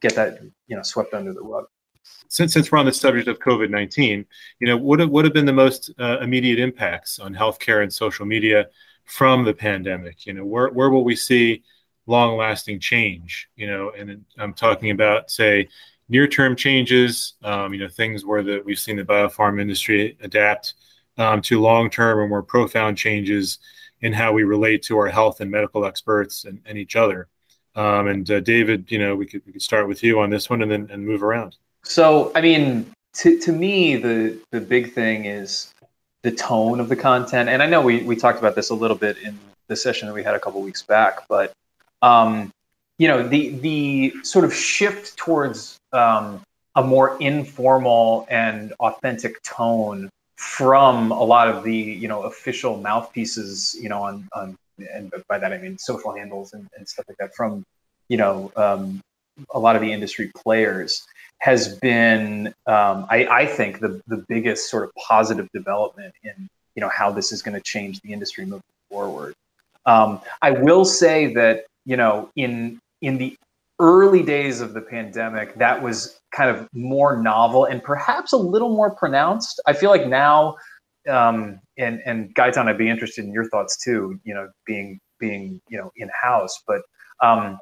get 0.00 0.14
that 0.16 0.40
you 0.66 0.76
know 0.76 0.82
swept 0.82 1.14
under 1.14 1.32
the 1.32 1.40
rug. 1.40 1.66
Since 2.28 2.52
since 2.52 2.70
we're 2.70 2.78
on 2.78 2.86
the 2.86 2.92
subject 2.92 3.28
of 3.28 3.38
covid-19 3.38 4.26
you 4.60 4.66
know 4.66 4.76
what 4.76 5.00
have, 5.00 5.10
what 5.10 5.24
have 5.24 5.34
been 5.34 5.46
the 5.46 5.52
most 5.52 5.90
uh, 5.98 6.18
immediate 6.20 6.58
impacts 6.58 7.18
on 7.18 7.34
healthcare 7.34 7.82
and 7.82 7.92
social 7.92 8.26
media 8.26 8.66
from 9.04 9.44
the 9.44 9.54
pandemic? 9.54 10.26
You 10.26 10.34
know 10.34 10.44
where, 10.44 10.68
where 10.68 10.90
will 10.90 11.04
we 11.04 11.16
see 11.16 11.62
long 12.06 12.36
lasting 12.36 12.80
change 12.80 13.48
you 13.56 13.66
know? 13.66 13.92
And 13.96 14.24
i'm 14.38 14.54
talking 14.54 14.90
about 14.90 15.30
say 15.30 15.68
near-term 16.08 16.56
changes, 16.56 17.34
um, 17.42 17.74
you 17.74 17.80
know, 17.80 17.88
things 17.88 18.24
where 18.24 18.42
the, 18.42 18.62
we've 18.64 18.78
seen 18.78 18.96
the 18.96 19.04
biopharm 19.04 19.60
industry 19.60 20.16
adapt 20.22 20.74
um, 21.16 21.40
to 21.42 21.60
long-term 21.60 22.18
or 22.18 22.28
more 22.28 22.42
profound 22.42 22.96
changes 22.96 23.58
in 24.00 24.12
how 24.12 24.32
we 24.32 24.44
relate 24.44 24.82
to 24.82 24.96
our 24.96 25.08
health 25.08 25.40
and 25.40 25.50
medical 25.50 25.84
experts 25.84 26.44
and, 26.44 26.60
and 26.66 26.78
each 26.78 26.96
other. 26.96 27.28
Um, 27.74 28.08
and 28.08 28.30
uh, 28.30 28.40
David, 28.40 28.90
you 28.90 28.98
know, 28.98 29.14
we 29.14 29.26
could, 29.26 29.42
we 29.46 29.52
could 29.52 29.62
start 29.62 29.88
with 29.88 30.02
you 30.02 30.20
on 30.20 30.30
this 30.30 30.48
one 30.48 30.62
and 30.62 30.70
then 30.70 30.88
and 30.90 31.04
move 31.04 31.22
around. 31.22 31.56
So, 31.84 32.32
I 32.34 32.40
mean, 32.40 32.90
to, 33.14 33.38
to 33.40 33.52
me, 33.52 33.96
the 33.96 34.38
the 34.50 34.60
big 34.60 34.92
thing 34.92 35.26
is 35.26 35.72
the 36.22 36.32
tone 36.32 36.80
of 36.80 36.88
the 36.88 36.96
content. 36.96 37.48
And 37.48 37.62
I 37.62 37.66
know 37.66 37.80
we, 37.80 38.02
we 38.02 38.16
talked 38.16 38.38
about 38.38 38.54
this 38.54 38.70
a 38.70 38.74
little 38.74 38.96
bit 38.96 39.18
in 39.18 39.38
the 39.68 39.76
session 39.76 40.08
that 40.08 40.14
we 40.14 40.24
had 40.24 40.34
a 40.34 40.40
couple 40.40 40.60
weeks 40.60 40.82
back, 40.82 41.28
but 41.28 41.52
um, 42.02 42.50
you 42.98 43.08
know, 43.08 43.26
the 43.26 43.50
the 43.50 44.14
sort 44.22 44.44
of 44.44 44.54
shift 44.54 45.16
towards 45.16 45.78
um, 45.92 46.42
a 46.74 46.82
more 46.82 47.16
informal 47.20 48.26
and 48.30 48.72
authentic 48.80 49.42
tone 49.42 50.10
from 50.36 51.10
a 51.10 51.22
lot 51.22 51.48
of 51.48 51.64
the 51.64 51.74
you 51.74 52.06
know 52.06 52.22
official 52.22 52.76
mouthpieces 52.76 53.76
you 53.80 53.88
know 53.88 54.02
on, 54.02 54.28
on 54.34 54.56
and 54.92 55.12
by 55.28 55.36
that 55.38 55.52
I 55.52 55.58
mean 55.58 55.76
social 55.78 56.14
handles 56.14 56.52
and, 56.52 56.68
and 56.76 56.88
stuff 56.88 57.06
like 57.08 57.18
that 57.18 57.34
from 57.34 57.64
you 58.08 58.16
know 58.16 58.52
um, 58.54 59.00
a 59.50 59.58
lot 59.58 59.74
of 59.74 59.82
the 59.82 59.92
industry 59.92 60.30
players 60.36 61.04
has 61.38 61.76
been 61.78 62.54
um, 62.66 63.06
I, 63.10 63.26
I 63.30 63.46
think 63.46 63.80
the 63.80 64.00
the 64.06 64.24
biggest 64.28 64.70
sort 64.70 64.84
of 64.84 64.94
positive 64.94 65.48
development 65.52 66.14
in 66.22 66.48
you 66.76 66.80
know 66.80 66.88
how 66.88 67.10
this 67.10 67.32
is 67.32 67.42
going 67.42 67.56
to 67.56 67.60
change 67.60 68.00
the 68.02 68.12
industry 68.12 68.44
moving 68.44 68.62
forward. 68.88 69.34
Um, 69.86 70.20
I 70.42 70.52
will 70.52 70.84
say 70.84 71.34
that 71.34 71.66
you 71.84 71.96
know 71.96 72.30
in 72.36 72.78
in 73.00 73.18
the 73.18 73.36
early 73.80 74.22
days 74.22 74.60
of 74.60 74.74
the 74.74 74.80
pandemic, 74.80 75.54
that 75.56 75.82
was 75.82 76.20
kind 76.32 76.54
of 76.54 76.68
more 76.72 77.20
novel 77.20 77.64
and 77.64 77.82
perhaps 77.82 78.32
a 78.32 78.36
little 78.36 78.70
more 78.70 78.90
pronounced. 78.90 79.60
I 79.66 79.72
feel 79.72 79.90
like 79.90 80.06
now, 80.06 80.56
um, 81.08 81.60
and 81.76 82.02
and 82.04 82.34
Gaitan, 82.34 82.68
I'd 82.68 82.78
be 82.78 82.88
interested 82.88 83.24
in 83.24 83.32
your 83.32 83.48
thoughts 83.48 83.82
too. 83.82 84.18
You 84.24 84.34
know, 84.34 84.48
being 84.66 85.00
being 85.18 85.60
you 85.68 85.78
know 85.78 85.90
in 85.96 86.10
house, 86.20 86.62
but 86.66 86.82
um, 87.22 87.58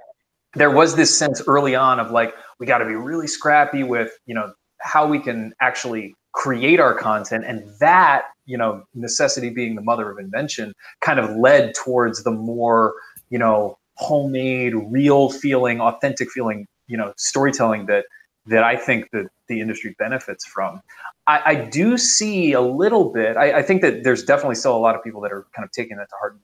there 0.54 0.70
was 0.70 0.96
this 0.96 1.16
sense 1.16 1.42
early 1.46 1.74
on 1.74 2.00
of 2.00 2.10
like 2.10 2.34
we 2.58 2.66
got 2.66 2.78
to 2.78 2.86
be 2.86 2.94
really 2.94 3.26
scrappy 3.26 3.82
with 3.82 4.10
you 4.26 4.34
know 4.34 4.52
how 4.80 5.06
we 5.06 5.18
can 5.18 5.52
actually 5.60 6.14
create 6.32 6.80
our 6.80 6.94
content, 6.94 7.44
and 7.46 7.70
that 7.78 8.24
you 8.46 8.56
know 8.56 8.82
necessity 8.94 9.50
being 9.50 9.74
the 9.74 9.82
mother 9.82 10.10
of 10.10 10.18
invention 10.18 10.72
kind 11.02 11.20
of 11.20 11.36
led 11.36 11.74
towards 11.74 12.24
the 12.24 12.30
more 12.32 12.94
you 13.30 13.38
know 13.38 13.76
homemade, 13.96 14.74
real 14.74 15.30
feeling, 15.30 15.80
authentic 15.80 16.30
feeling, 16.30 16.66
you 16.86 16.96
know, 16.96 17.12
storytelling 17.16 17.86
that 17.86 18.04
that 18.46 18.62
I 18.62 18.76
think 18.76 19.10
that 19.10 19.28
the 19.48 19.60
industry 19.60 19.94
benefits 19.98 20.44
from. 20.46 20.80
I, 21.26 21.42
I 21.44 21.54
do 21.54 21.98
see 21.98 22.52
a 22.52 22.60
little 22.60 23.12
bit. 23.12 23.36
I, 23.36 23.58
I, 23.58 23.62
think 23.62 23.82
that 23.82 24.04
there's 24.04 24.24
definitely 24.24 24.54
still 24.54 24.76
a 24.76 24.78
lot 24.78 24.94
of 24.94 25.02
people 25.02 25.20
that 25.22 25.32
are 25.32 25.46
kind 25.54 25.64
of 25.64 25.72
taking 25.72 25.96
that 25.96 26.08
to 26.08 26.14
heart 26.20 26.38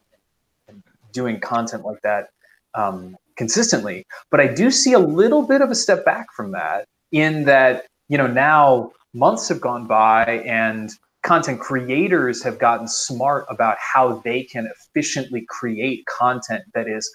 and 0.67 0.83
doing 1.13 1.39
content 1.39 1.85
like 1.85 2.01
that 2.03 2.31
um, 2.75 3.17
consistently. 3.37 4.05
But 4.31 4.41
I 4.41 4.49
do 4.49 4.71
see 4.71 4.93
a 4.95 4.99
little 4.99 5.43
bit 5.43 5.61
of 5.61 5.71
a 5.71 5.75
step 5.75 6.05
back 6.05 6.33
from 6.33 6.53
that 6.53 6.87
in 7.13 7.45
that 7.45 7.87
you 8.09 8.19
know 8.19 8.27
now 8.27 8.93
months 9.15 9.49
have 9.49 9.61
gone 9.61 9.87
by 9.87 10.43
and 10.47 10.91
content 11.23 11.61
creators 11.61 12.43
have 12.43 12.59
gotten 12.59 12.89
smart 12.89 13.47
about 13.49 13.77
how 13.79 14.21
they 14.25 14.43
can 14.43 14.67
efficiently 14.67 15.47
create 15.49 16.05
content 16.07 16.65
that 16.75 16.89
is 16.89 17.13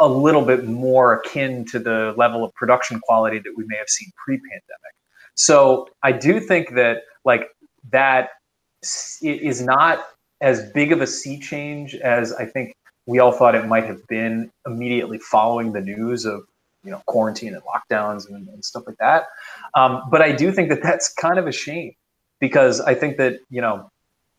a 0.00 0.08
little 0.08 0.42
bit 0.42 0.64
more 0.64 1.14
akin 1.14 1.64
to 1.66 1.78
the 1.78 2.14
level 2.16 2.42
of 2.42 2.52
production 2.54 2.98
quality 3.00 3.38
that 3.38 3.52
we 3.56 3.64
may 3.66 3.76
have 3.76 3.88
seen 3.88 4.10
pre-pandemic. 4.16 4.94
So 5.34 5.88
I 6.02 6.12
do 6.12 6.40
think 6.40 6.74
that 6.74 7.02
like 7.24 7.48
that 7.90 8.30
is 9.22 9.62
not 9.62 10.06
as 10.40 10.70
big 10.72 10.90
of 10.90 11.02
a 11.02 11.06
sea 11.06 11.38
change 11.38 11.94
as 11.94 12.32
I 12.32 12.46
think 12.46 12.74
we 13.06 13.18
all 13.18 13.32
thought 13.32 13.54
it 13.54 13.66
might 13.66 13.84
have 13.84 14.06
been 14.08 14.50
immediately 14.66 15.18
following 15.18 15.72
the 15.72 15.80
news 15.80 16.24
of 16.24 16.44
you 16.82 16.90
know 16.90 17.02
quarantine 17.06 17.54
and 17.54 17.62
lockdowns 17.64 18.28
and, 18.28 18.48
and 18.48 18.64
stuff 18.64 18.84
like 18.86 18.96
that. 18.98 19.26
Um, 19.74 20.02
but 20.10 20.22
I 20.22 20.32
do 20.32 20.50
think 20.50 20.70
that 20.70 20.82
that's 20.82 21.12
kind 21.12 21.38
of 21.38 21.46
a 21.46 21.52
shame 21.52 21.94
because 22.38 22.80
I 22.80 22.94
think 22.94 23.18
that 23.18 23.40
you 23.50 23.60
know 23.60 23.90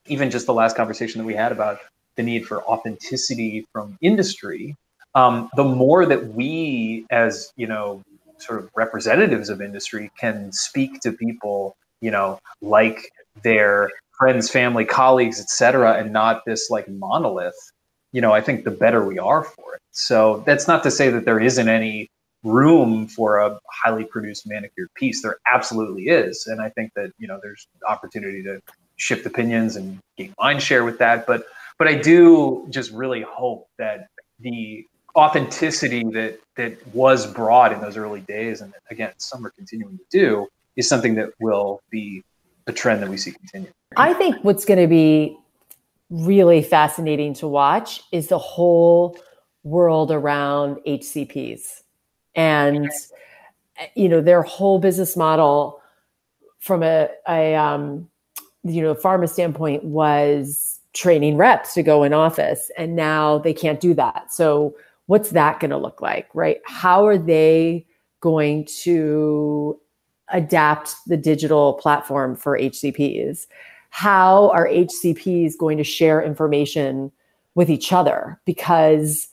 even 0.08 0.32
just 0.32 0.47
the 0.47 0.54
last 0.54 0.76
conversation 0.76 1.19
that 1.19 1.26
we 1.26 1.36
had 1.36 1.52
about 1.52 1.80
the 2.15 2.24
need 2.24 2.47
for 2.47 2.63
authenticity 2.63 3.67
from 3.71 3.97
industry 4.02 4.76
um, 5.15 5.50
the 5.56 5.63
more 5.63 6.06
that 6.06 6.34
we 6.34 7.06
as 7.12 7.52
you 7.56 7.67
know 7.67 8.02
sort 8.39 8.60
of 8.60 8.69
representatives 8.76 9.50
of 9.50 9.62
industry 9.62 10.12
can 10.19 10.52
speak 10.52 11.00
to 11.02 11.12
people 11.12 11.76
you 12.02 12.10
know 12.12 12.39
like 12.62 13.12
their 13.43 13.91
friends 14.17 14.50
family 14.50 14.86
colleagues 14.86 15.39
etc 15.39 15.93
and 15.97 16.12
not 16.12 16.43
this 16.45 16.69
like 16.69 16.88
monolith 16.89 17.56
you 18.12 18.21
know 18.21 18.32
i 18.32 18.41
think 18.41 18.63
the 18.63 18.71
better 18.71 19.06
we 19.06 19.19
are 19.19 19.43
for 19.43 19.76
it. 19.76 19.82
So 19.91 20.43
that's 20.45 20.67
not 20.67 20.84
to 20.84 20.91
say 20.91 21.10
that 21.10 21.26
there 21.26 21.39
isn't 21.39 21.67
any 21.69 22.10
room 22.43 23.08
for 23.08 23.39
a 23.39 23.60
highly 23.69 24.04
produced 24.06 24.47
manicured 24.47 24.89
piece. 24.95 25.21
There 25.21 25.38
absolutely 25.52 26.06
is. 26.06 26.47
And 26.47 26.62
i 26.62 26.69
think 26.69 26.91
that 26.95 27.12
you 27.19 27.28
know 27.28 27.39
there's 27.41 27.67
opportunity 27.88 28.41
to 28.43 28.62
shift 28.97 29.26
opinions 29.26 29.76
and 29.76 30.00
gain 30.17 30.34
mind 30.39 30.62
share 30.62 30.84
with 30.84 30.97
that. 31.00 31.28
But 31.28 31.45
but 31.78 31.88
i 31.88 31.95
do 31.95 32.67
just 32.69 32.91
really 32.91 33.21
hope 33.21 33.67
that 33.78 34.08
the 34.39 34.86
authenticity 35.15 36.04
that 36.12 36.39
that 36.56 36.86
was 36.93 37.26
brought 37.26 37.71
in 37.74 37.82
those 37.82 37.97
early 37.97 38.21
days, 38.21 38.62
and 38.62 38.74
again, 38.89 39.13
some 39.17 39.45
are 39.45 39.52
continuing 39.52 39.97
to 39.97 40.06
do, 40.10 40.47
is 40.76 40.88
something 40.88 41.15
that 41.15 41.30
will 41.39 41.82
be 41.89 42.24
a 42.67 42.74
trend 42.74 43.02
that 43.02 43.10
we 43.10 43.17
see 43.17 43.32
continue. 43.32 43.69
I 43.97 44.13
think 44.13 44.38
what's 44.43 44.65
going 44.65 44.80
to 44.80 44.88
be 44.88 45.38
really 46.10 46.62
fascinating 46.62 47.34
to 47.36 47.47
watch 47.47 48.02
is 48.12 48.28
the 48.28 48.38
whole 48.38 49.17
world 49.63 50.12
around 50.12 50.78
HCPs 50.88 51.82
and 52.36 52.89
you 53.95 54.10
know 54.10 54.21
their 54.21 54.41
whole 54.41 54.80
business 54.80 55.15
model 55.15 55.82
from 56.60 56.84
a, 56.84 57.10
a 57.28 57.56
um, 57.56 58.10
you 58.63 58.82
know 58.82 58.93
pharma 58.93 59.30
standpoint 59.30 59.84
was 59.84 60.80
training 60.93 61.38
reps 61.38 61.74
to 61.74 61.84
go 61.84 62.04
in 62.04 62.13
office 62.13 62.69
and 62.78 62.95
now 62.95 63.38
they 63.38 63.54
can't 63.54 63.80
do 63.80 63.93
that 63.93 64.32
so 64.32 64.76
what's 65.07 65.31
that 65.31 65.59
going 65.59 65.71
to 65.71 65.77
look 65.77 66.01
like, 66.01 66.27
right? 66.33 66.59
How 66.65 67.05
are 67.05 67.17
they 67.17 67.85
going 68.21 68.67
to 68.83 69.79
adapt 70.29 70.95
the 71.07 71.17
digital 71.17 71.73
platform 71.73 72.35
for 72.35 72.57
HCPs? 72.57 73.47
How 73.89 74.49
are 74.51 74.67
HCPs 74.67 75.57
going 75.57 75.77
to 75.77 75.83
share 75.83 76.21
information 76.21 77.11
with 77.55 77.69
each 77.69 77.91
other? 77.91 78.39
Because 78.45 79.27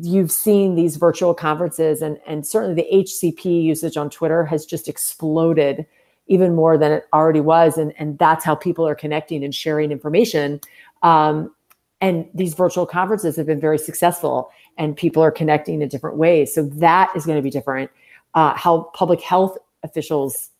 you've 0.00 0.30
seen 0.30 0.74
these 0.74 0.96
virtual 0.96 1.34
conferences 1.34 2.02
and 2.02 2.18
and 2.26 2.46
certainly 2.46 2.74
the 2.74 2.98
hcp 2.98 3.64
usage 3.64 3.96
on 3.96 4.08
twitter 4.08 4.44
has 4.44 4.64
just 4.64 4.88
exploded 4.88 5.84
even 6.28 6.54
more 6.54 6.78
than 6.78 6.92
it 6.92 7.08
already 7.12 7.40
was 7.40 7.76
and 7.76 7.92
and 7.98 8.16
that's 8.18 8.44
how 8.44 8.54
people 8.54 8.86
are 8.86 8.94
connecting 8.94 9.42
and 9.42 9.54
sharing 9.54 9.90
information 9.90 10.60
um, 11.02 11.52
and 12.00 12.28
these 12.32 12.54
virtual 12.54 12.86
conferences 12.86 13.34
have 13.34 13.46
been 13.46 13.60
very 13.60 13.78
successful 13.78 14.52
and 14.78 14.96
people 14.96 15.22
are 15.22 15.30
connecting 15.30 15.82
in 15.82 15.88
different 15.88 16.16
ways. 16.16 16.54
So 16.54 16.64
that 16.64 17.10
is 17.14 17.26
going 17.26 17.36
to 17.36 17.42
be 17.42 17.50
different 17.50 17.90
uh, 18.34 18.54
how 18.54 18.90
public 18.94 19.20
health 19.20 19.58
officials 19.82 20.50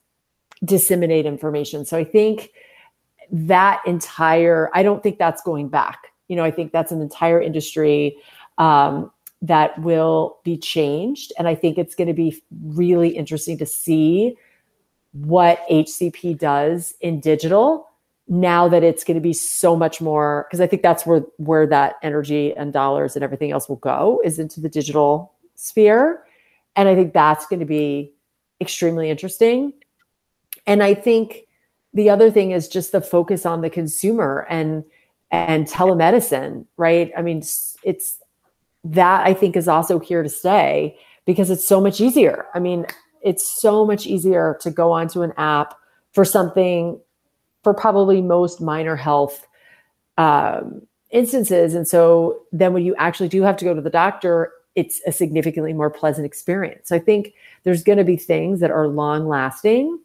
disseminate 0.64 1.26
information. 1.26 1.84
So 1.84 1.96
i 1.96 2.04
think 2.04 2.50
that 3.30 3.82
entire 3.86 4.70
i 4.74 4.82
don't 4.82 5.02
think 5.02 5.18
that's 5.18 5.42
going 5.42 5.68
back. 5.68 6.08
You 6.28 6.36
know 6.36 6.44
i 6.44 6.50
think 6.50 6.72
that's 6.72 6.92
an 6.92 7.00
entire 7.00 7.40
industry 7.40 8.16
um, 8.58 9.10
that 9.42 9.76
will 9.80 10.38
be 10.44 10.56
changed. 10.56 11.32
And 11.36 11.48
I 11.48 11.54
think 11.54 11.76
it's 11.76 11.96
going 11.96 12.08
to 12.08 12.14
be 12.14 12.42
really 12.64 13.08
interesting 13.08 13.58
to 13.58 13.66
see 13.66 14.36
what 15.12 15.60
HCP 15.68 16.38
does 16.38 16.94
in 17.00 17.20
digital 17.20 17.90
now 18.28 18.68
that 18.68 18.82
it's 18.82 19.04
going 19.04 19.16
to 19.16 19.20
be 19.20 19.32
so 19.32 19.76
much 19.76 20.00
more 20.00 20.46
because 20.48 20.60
I 20.60 20.66
think 20.66 20.82
that's 20.82 21.04
where 21.04 21.20
where 21.38 21.66
that 21.66 21.96
energy 22.02 22.54
and 22.54 22.72
dollars 22.72 23.16
and 23.16 23.24
everything 23.24 23.50
else 23.50 23.68
will 23.68 23.76
go 23.76 24.20
is 24.24 24.38
into 24.38 24.60
the 24.60 24.68
digital 24.68 25.32
sphere. 25.54 26.24
And 26.76 26.88
I 26.88 26.94
think 26.94 27.12
that's 27.12 27.46
going 27.46 27.60
to 27.60 27.66
be 27.66 28.12
extremely 28.60 29.10
interesting. 29.10 29.72
And 30.66 30.82
I 30.82 30.94
think 30.94 31.42
the 31.92 32.08
other 32.08 32.30
thing 32.30 32.52
is 32.52 32.68
just 32.68 32.92
the 32.92 33.00
focus 33.00 33.44
on 33.44 33.60
the 33.60 33.70
consumer 33.70 34.46
and 34.48 34.84
and 35.30 35.66
telemedicine, 35.66 36.66
right? 36.76 37.10
I 37.16 37.22
mean, 37.22 37.42
it's 37.82 38.18
that 38.84 39.26
I 39.26 39.34
think 39.34 39.56
is 39.56 39.68
also 39.68 39.98
here 39.98 40.22
to 40.22 40.28
stay 40.28 40.98
because 41.24 41.50
it's 41.50 41.66
so 41.66 41.80
much 41.80 42.00
easier. 42.00 42.46
I 42.54 42.58
mean, 42.58 42.86
it's 43.22 43.46
so 43.46 43.86
much 43.86 44.06
easier 44.06 44.58
to 44.60 44.70
go 44.70 44.92
onto 44.92 45.22
an 45.22 45.32
app 45.36 45.74
for 46.12 46.24
something 46.24 47.00
for 47.62 47.74
probably 47.74 48.20
most 48.20 48.60
minor 48.60 48.96
health 48.96 49.46
um, 50.18 50.82
instances. 51.10 51.74
And 51.74 51.86
so 51.86 52.42
then 52.52 52.72
when 52.72 52.84
you 52.84 52.94
actually 52.96 53.28
do 53.28 53.42
have 53.42 53.56
to 53.58 53.64
go 53.64 53.74
to 53.74 53.80
the 53.80 53.90
doctor, 53.90 54.52
it's 54.74 55.00
a 55.06 55.12
significantly 55.12 55.72
more 55.72 55.90
pleasant 55.90 56.26
experience. 56.26 56.88
So 56.88 56.96
I 56.96 56.98
think 56.98 57.34
there's 57.64 57.82
going 57.82 57.98
to 57.98 58.04
be 58.04 58.16
things 58.16 58.60
that 58.60 58.70
are 58.70 58.88
long 58.88 59.28
lasting 59.28 59.98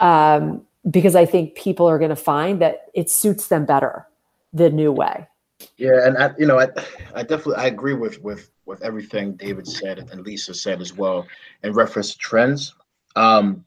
um, 0.00 0.62
because 0.90 1.14
I 1.14 1.26
think 1.26 1.54
people 1.54 1.86
are 1.86 1.98
going 1.98 2.10
to 2.10 2.16
find 2.16 2.60
that 2.60 2.86
it 2.94 3.10
suits 3.10 3.48
them 3.48 3.64
better 3.66 4.06
the 4.52 4.70
new 4.70 4.92
way. 4.92 5.26
Yeah, 5.76 6.06
and 6.06 6.18
I, 6.18 6.32
you 6.38 6.46
know, 6.46 6.58
I, 6.58 6.68
I 7.14 7.22
definitely 7.22 7.56
I 7.56 7.66
agree 7.66 7.94
with 7.94 8.22
with 8.22 8.50
with 8.66 8.82
everything 8.82 9.32
David 9.34 9.66
said 9.66 10.08
and 10.10 10.22
Lisa 10.22 10.54
said 10.54 10.80
as 10.80 10.92
well 10.92 11.26
in 11.62 11.72
reference 11.72 12.12
to 12.12 12.18
trends. 12.18 12.74
Um, 13.16 13.64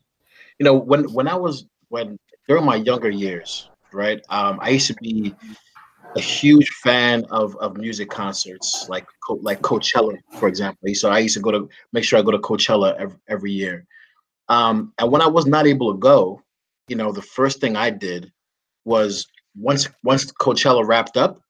you 0.60 0.64
know, 0.64 0.74
when 0.74 1.12
when 1.14 1.28
I 1.28 1.36
was 1.36 1.66
when 1.90 2.20
during 2.48 2.66
my 2.66 2.76
younger 2.76 3.10
years, 3.10 3.70
right? 3.94 4.22
Um, 4.30 4.60
I 4.62 4.70
used 4.70 4.88
to 4.88 4.96
be 4.96 5.36
a 6.16 6.22
huge 6.22 6.70
fan 6.84 7.26
of 7.30 7.56
of 7.58 7.78
music 7.78 8.10
concerts, 8.10 8.88
like 8.90 9.06
like 9.42 9.62
Coachella, 9.62 10.18
for 10.40 10.48
example. 10.48 10.94
So 10.94 11.10
I 11.10 11.20
used 11.20 11.36
to 11.36 11.42
go 11.42 11.52
to 11.52 11.70
make 11.94 12.04
sure 12.04 12.18
I 12.18 12.22
go 12.22 12.32
to 12.32 12.40
Coachella 12.40 12.96
every, 12.98 13.18
every 13.28 13.52
year. 13.52 13.86
Um, 14.50 14.94
and 14.98 15.12
when 15.12 15.22
I 15.22 15.28
was 15.28 15.46
not 15.46 15.68
able 15.68 15.92
to 15.94 16.00
go, 16.00 16.42
you 16.88 16.96
know, 16.96 17.12
the 17.12 17.22
first 17.22 17.60
thing 17.60 17.76
I 17.76 17.90
did 17.90 18.32
was 18.86 19.28
once 19.56 19.90
once 20.04 20.32
Coachella 20.32 20.88
wrapped 20.88 21.18
up, 21.18 21.42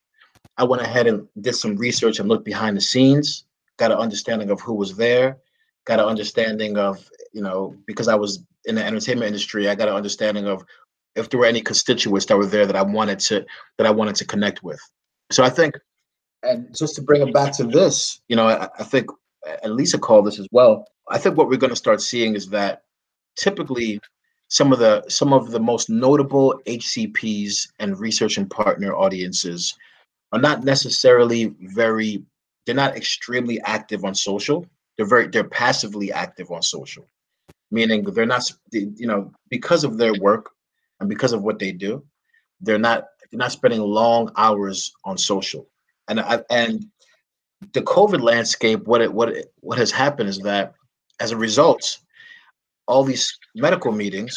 I 0.58 0.64
went 0.64 0.82
ahead 0.82 1.08
and 1.08 1.28
did 1.42 1.56
some 1.56 1.76
research 1.76 2.20
and 2.20 2.28
looked 2.28 2.46
behind 2.46 2.76
the 2.76 2.82
scenes, 2.82 3.46
got 3.78 3.92
an 3.92 3.98
understanding 3.98 4.50
of 4.50 4.60
who 4.62 4.74
was 4.74 4.98
there, 4.98 5.38
got 5.86 6.00
an 6.00 6.06
understanding 6.06 6.78
of, 6.78 7.08
you 7.32 7.42
know, 7.42 7.76
because 7.86 8.08
I 8.08 8.16
was 8.16 8.44
in 8.66 8.76
the 8.76 8.84
entertainment 8.84 9.28
industry, 9.28 9.70
I 9.70 9.76
got 9.76 9.88
an 9.88 9.96
understanding 9.96 10.48
of 10.48 10.66
if 11.18 11.30
there 11.30 11.40
were 11.40 11.46
any 11.46 11.62
constituents 11.62 12.26
that 12.28 12.38
were 12.38 12.46
there 12.46 12.66
that 12.66 12.76
I 12.76 12.84
wanted 12.84 13.20
to 13.20 13.46
that 13.78 13.88
I 13.88 13.92
wanted 13.92 14.16
to 14.16 14.26
connect 14.26 14.64
with. 14.64 14.80
So 15.32 15.44
I 15.44 15.50
think, 15.50 15.76
and 16.44 16.74
just 16.76 16.96
to 16.96 17.02
bring 17.02 17.28
it 17.28 17.34
back 17.34 17.52
to 17.54 17.64
this, 17.64 18.22
you 18.28 18.36
know, 18.36 18.48
I, 18.48 18.70
I 18.80 18.84
think, 18.84 19.10
and 19.64 19.74
Lisa 19.74 19.98
called 19.98 20.26
this 20.28 20.40
as 20.40 20.48
well. 20.52 20.86
I 21.10 21.18
think 21.18 21.38
what 21.38 21.50
we're 21.50 21.58
going 21.58 21.72
to 21.72 21.76
start 21.76 22.02
seeing 22.02 22.36
is 22.36 22.50
that 22.50 22.84
typically 23.36 24.00
some 24.50 24.72
of 24.72 24.80
the 24.80 25.04
some 25.10 25.34
of 25.34 25.52
the 25.52 25.60
most 25.60 25.90
notable 25.90 26.62
HCPs 26.68 27.70
and 27.80 28.00
research 28.00 28.38
and 28.38 28.50
partner 28.50 28.96
audiences 28.96 29.76
are 30.32 30.40
not 30.40 30.64
necessarily 30.64 31.54
very 31.62 32.24
they're 32.66 32.76
not 32.76 32.96
extremely 32.98 33.60
active 33.62 34.04
on 34.06 34.14
social 34.14 34.66
they're 34.98 35.06
very 35.06 35.28
they're 35.28 35.44
passively 35.44 36.12
active 36.12 36.52
on 36.52 36.62
social 36.62 37.06
meaning 37.72 38.04
they're 38.04 38.26
not 38.26 38.50
you 38.72 39.08
know 39.08 39.32
because 39.50 39.84
of 39.84 39.98
their 39.98 40.14
work 40.20 40.52
and 41.00 41.10
because 41.10 41.34
of 41.34 41.44
what 41.44 41.60
they 41.60 41.72
do 41.72 42.04
they're 42.62 42.80
not 42.80 43.06
they're 43.32 43.38
not 43.38 43.52
spending 43.52 43.82
long 43.82 44.32
hours 44.38 44.94
on 45.04 45.18
social. 45.18 45.68
And 46.08 46.20
I, 46.20 46.42
and 46.50 46.86
the 47.74 47.82
covid 47.82 48.22
landscape 48.22 48.86
what 48.86 49.02
it 49.02 49.12
what 49.12 49.30
it, 49.30 49.54
what 49.62 49.78
has 49.78 49.92
happened 49.92 50.30
is 50.30 50.40
that 50.40 50.74
as 51.20 51.32
a 51.32 51.38
result 51.38 51.98
all 52.88 53.04
these 53.04 53.38
medical 53.56 53.92
meetings 53.92 54.36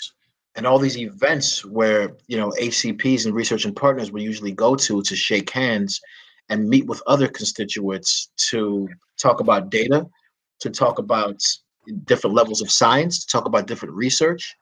and 0.56 0.66
all 0.66 0.78
these 0.78 0.96
events 0.96 1.64
where 1.64 2.16
you 2.26 2.36
know 2.36 2.50
HCPs 2.58 3.26
and 3.26 3.34
research 3.34 3.64
and 3.64 3.76
partners 3.76 4.10
will 4.10 4.22
usually 4.22 4.52
go 4.52 4.74
to 4.74 5.02
to 5.02 5.16
shake 5.16 5.50
hands 5.50 6.00
and 6.48 6.68
meet 6.68 6.86
with 6.86 7.02
other 7.06 7.28
constituents 7.28 8.30
to 8.36 8.88
talk 9.16 9.38
about 9.38 9.70
data, 9.70 10.04
to 10.58 10.70
talk 10.70 10.98
about 10.98 11.40
different 12.04 12.34
levels 12.34 12.60
of 12.60 12.70
science, 12.70 13.24
to 13.24 13.26
talk 13.30 13.46
about 13.46 13.68
different 13.68 13.94
research, 13.94 14.56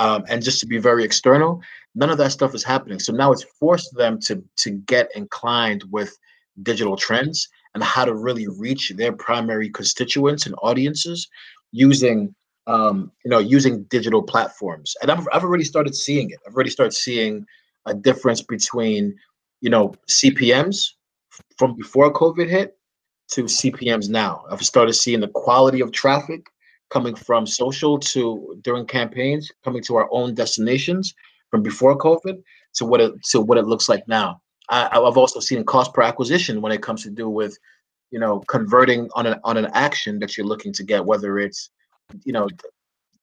um, 0.00 0.24
and 0.28 0.42
just 0.42 0.58
to 0.60 0.66
be 0.66 0.78
very 0.78 1.04
external. 1.04 1.62
None 1.94 2.10
of 2.10 2.18
that 2.18 2.32
stuff 2.32 2.54
is 2.54 2.64
happening. 2.64 2.98
So 2.98 3.12
now 3.12 3.30
it's 3.30 3.44
forced 3.44 3.94
them 3.94 4.18
to 4.22 4.42
to 4.56 4.70
get 4.70 5.10
inclined 5.14 5.84
with 5.90 6.18
digital 6.62 6.96
trends 6.96 7.48
and 7.74 7.84
how 7.84 8.04
to 8.04 8.14
really 8.14 8.48
reach 8.48 8.92
their 8.96 9.12
primary 9.12 9.70
constituents 9.70 10.46
and 10.46 10.54
audiences 10.62 11.28
using 11.70 12.34
um, 12.66 13.10
you 13.24 13.30
know, 13.30 13.38
using 13.38 13.84
digital 13.84 14.22
platforms. 14.22 14.94
And 15.02 15.10
I've, 15.10 15.26
I've 15.32 15.42
already 15.42 15.64
started 15.64 15.94
seeing 15.94 16.30
it. 16.30 16.38
I've 16.46 16.54
already 16.54 16.70
started 16.70 16.92
seeing 16.92 17.44
a 17.86 17.94
difference 17.94 18.42
between, 18.42 19.16
you 19.60 19.70
know, 19.70 19.94
CPMs 20.08 20.90
from 21.58 21.74
before 21.76 22.12
COVID 22.12 22.48
hit 22.48 22.76
to 23.32 23.44
CPMs 23.44 24.08
now. 24.08 24.44
I've 24.50 24.64
started 24.64 24.92
seeing 24.92 25.20
the 25.20 25.28
quality 25.28 25.80
of 25.80 25.90
traffic 25.90 26.46
coming 26.90 27.14
from 27.14 27.46
social 27.46 27.98
to 27.98 28.58
during 28.62 28.86
campaigns, 28.86 29.50
coming 29.64 29.82
to 29.84 29.96
our 29.96 30.08
own 30.12 30.34
destinations 30.34 31.14
from 31.50 31.62
before 31.62 31.96
COVID 31.98 32.42
to 32.74 32.84
what 32.84 33.00
it 33.00 33.12
to 33.30 33.40
what 33.40 33.58
it 33.58 33.66
looks 33.66 33.88
like 33.88 34.06
now. 34.08 34.40
I, 34.68 34.88
I've 34.92 35.16
also 35.16 35.40
seen 35.40 35.64
cost 35.64 35.92
per 35.92 36.02
acquisition 36.02 36.60
when 36.60 36.72
it 36.72 36.82
comes 36.82 37.02
to 37.02 37.10
do 37.10 37.28
with, 37.28 37.58
you 38.10 38.20
know, 38.20 38.40
converting 38.40 39.08
on 39.14 39.26
an 39.26 39.40
on 39.44 39.56
an 39.56 39.68
action 39.74 40.18
that 40.20 40.36
you're 40.36 40.46
looking 40.46 40.72
to 40.74 40.84
get, 40.84 41.04
whether 41.04 41.38
it's 41.38 41.70
you 42.24 42.32
know, 42.32 42.48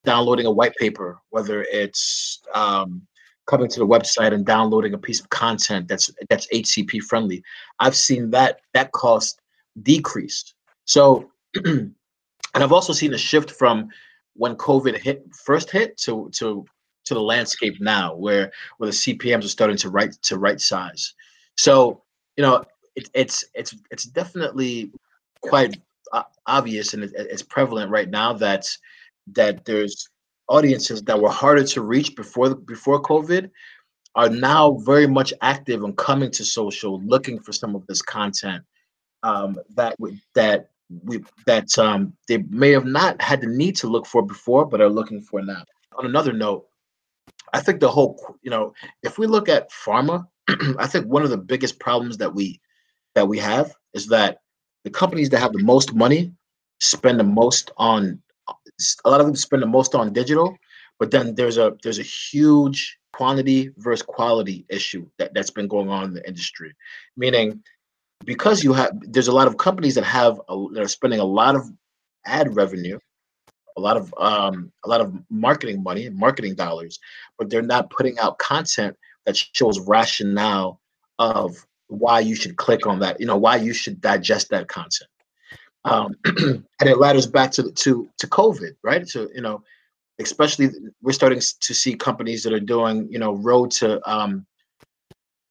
downloading 0.05 0.45
a 0.45 0.51
white 0.51 0.75
paper, 0.75 1.19
whether 1.29 1.63
it's 1.63 2.41
um, 2.53 3.01
coming 3.45 3.67
to 3.69 3.79
the 3.79 3.87
website 3.87 4.33
and 4.33 4.45
downloading 4.45 4.93
a 4.93 4.97
piece 4.97 5.19
of 5.19 5.29
content 5.29 5.87
that's 5.87 6.09
that's 6.29 6.47
HCP 6.47 7.01
friendly. 7.01 7.43
I've 7.79 7.95
seen 7.95 8.31
that 8.31 8.59
that 8.73 8.91
cost 8.91 9.41
decrease. 9.81 10.53
So, 10.85 11.31
and 12.57 12.63
I've 12.63 12.71
also 12.71 12.91
seen 12.91 13.13
a 13.13 13.19
shift 13.19 13.51
from 13.51 13.89
when 14.33 14.55
COVID 14.55 14.97
hit 14.97 15.23
first 15.45 15.69
hit 15.69 15.95
to 15.97 16.27
to 16.33 16.65
to 17.05 17.13
the 17.13 17.21
landscape 17.21 17.79
now, 17.79 18.15
where 18.15 18.51
where 18.77 18.89
the 18.89 18.95
CPMS 18.95 19.45
are 19.45 19.47
starting 19.47 19.77
to 19.77 19.91
right 19.91 20.11
to 20.23 20.39
right 20.39 20.59
size. 20.59 21.13
So, 21.55 22.01
you 22.35 22.41
know, 22.41 22.63
it, 22.95 23.11
it's 23.13 23.45
it's 23.53 23.75
it's 23.91 24.05
definitely 24.05 24.91
quite 25.41 25.77
obvious 26.47 26.95
and 26.95 27.03
it's 27.03 27.43
prevalent 27.43 27.91
right 27.91 28.09
now 28.09 28.33
that 28.33 28.65
that 29.33 29.63
there's 29.65 30.09
audiences 30.49 31.03
that 31.03 31.21
were 31.21 31.29
harder 31.29 31.63
to 31.63 31.81
reach 31.83 32.15
before 32.15 32.55
before 32.55 33.03
COVID 33.03 33.51
are 34.15 34.29
now 34.29 34.79
very 34.79 35.05
much 35.05 35.31
active 35.41 35.83
and 35.83 35.95
coming 35.95 36.31
to 36.31 36.43
social, 36.43 36.99
looking 37.03 37.39
for 37.39 37.53
some 37.53 37.75
of 37.75 37.85
this 37.85 38.01
content 38.01 38.63
um, 39.21 39.55
that 39.75 39.95
that 40.33 40.69
we 41.03 41.23
that 41.45 41.77
um, 41.77 42.13
they 42.27 42.37
may 42.49 42.71
have 42.71 42.85
not 42.85 43.21
had 43.21 43.41
the 43.41 43.47
need 43.47 43.75
to 43.77 43.87
look 43.87 44.05
for 44.05 44.21
before, 44.21 44.65
but 44.65 44.81
are 44.81 44.89
looking 44.89 45.21
for 45.21 45.41
now. 45.41 45.63
On 45.97 46.05
another 46.05 46.33
note, 46.33 46.67
I 47.53 47.59
think 47.59 47.79
the 47.79 47.89
whole 47.89 48.37
you 48.41 48.51
know 48.51 48.73
if 49.03 49.17
we 49.17 49.27
look 49.27 49.49
at 49.49 49.71
pharma, 49.71 50.27
I 50.77 50.87
think 50.87 51.07
one 51.07 51.23
of 51.23 51.29
the 51.29 51.37
biggest 51.37 51.79
problems 51.79 52.17
that 52.17 52.33
we 52.33 52.61
that 53.15 53.27
we 53.27 53.39
have 53.39 53.73
is 53.93 54.07
that 54.07 54.39
the 54.83 54.91
companies 54.91 55.29
that 55.31 55.39
have 55.39 55.53
the 55.53 55.63
most 55.63 55.93
money 55.93 56.31
spend 56.79 57.19
the 57.19 57.23
most 57.23 57.71
on 57.77 58.21
a 59.03 59.09
lot 59.09 59.19
of 59.19 59.25
them 59.25 59.35
spend 59.35 59.61
the 59.61 59.67
most 59.67 59.95
on 59.95 60.13
digital 60.13 60.55
but 60.99 61.11
then 61.11 61.35
there's 61.35 61.57
a 61.57 61.75
there's 61.83 61.99
a 61.99 62.03
huge 62.03 62.97
quantity 63.11 63.71
versus 63.77 64.05
quality 64.05 64.65
issue 64.69 65.05
that, 65.17 65.33
that's 65.33 65.49
been 65.49 65.67
going 65.67 65.89
on 65.89 66.05
in 66.05 66.13
the 66.13 66.27
industry 66.27 66.73
meaning 67.17 67.61
because 68.25 68.63
you 68.63 68.73
have 68.73 68.91
there's 69.01 69.27
a 69.27 69.33
lot 69.33 69.47
of 69.47 69.57
companies 69.57 69.95
that 69.95 70.03
have 70.03 70.39
a, 70.49 70.65
that 70.73 70.83
are 70.83 70.87
spending 70.87 71.19
a 71.19 71.25
lot 71.25 71.55
of 71.55 71.69
ad 72.25 72.55
revenue 72.55 72.99
a 73.77 73.81
lot 73.81 73.95
of 73.95 74.13
um, 74.17 74.71
a 74.85 74.89
lot 74.89 75.01
of 75.01 75.13
marketing 75.29 75.81
money 75.83 76.09
marketing 76.09 76.55
dollars 76.55 76.99
but 77.37 77.49
they're 77.49 77.61
not 77.61 77.89
putting 77.89 78.17
out 78.19 78.37
content 78.39 78.95
that 79.25 79.37
shows 79.37 79.79
rationale 79.81 80.79
of 81.19 81.65
why 81.87 82.19
you 82.19 82.35
should 82.35 82.57
click 82.57 82.87
on 82.87 82.99
that 82.99 83.19
you 83.19 83.25
know 83.25 83.37
why 83.37 83.55
you 83.55 83.73
should 83.73 84.01
digest 84.01 84.49
that 84.49 84.67
content. 84.67 85.09
Um, 85.85 86.15
and 86.25 86.89
it 86.89 86.97
ladders 86.97 87.27
back 87.27 87.51
to 87.51 87.71
to 87.71 88.09
to 88.17 88.27
covid 88.27 88.75
right? 88.83 89.07
So 89.07 89.29
you 89.33 89.41
know 89.41 89.63
especially 90.19 90.69
we're 91.01 91.11
starting 91.11 91.39
to 91.39 91.73
see 91.73 91.93
companies 91.93 92.43
that 92.43 92.53
are 92.53 92.59
doing 92.59 93.07
you 93.09 93.19
know 93.19 93.35
road 93.35 93.71
to 93.71 94.01
um, 94.09 94.45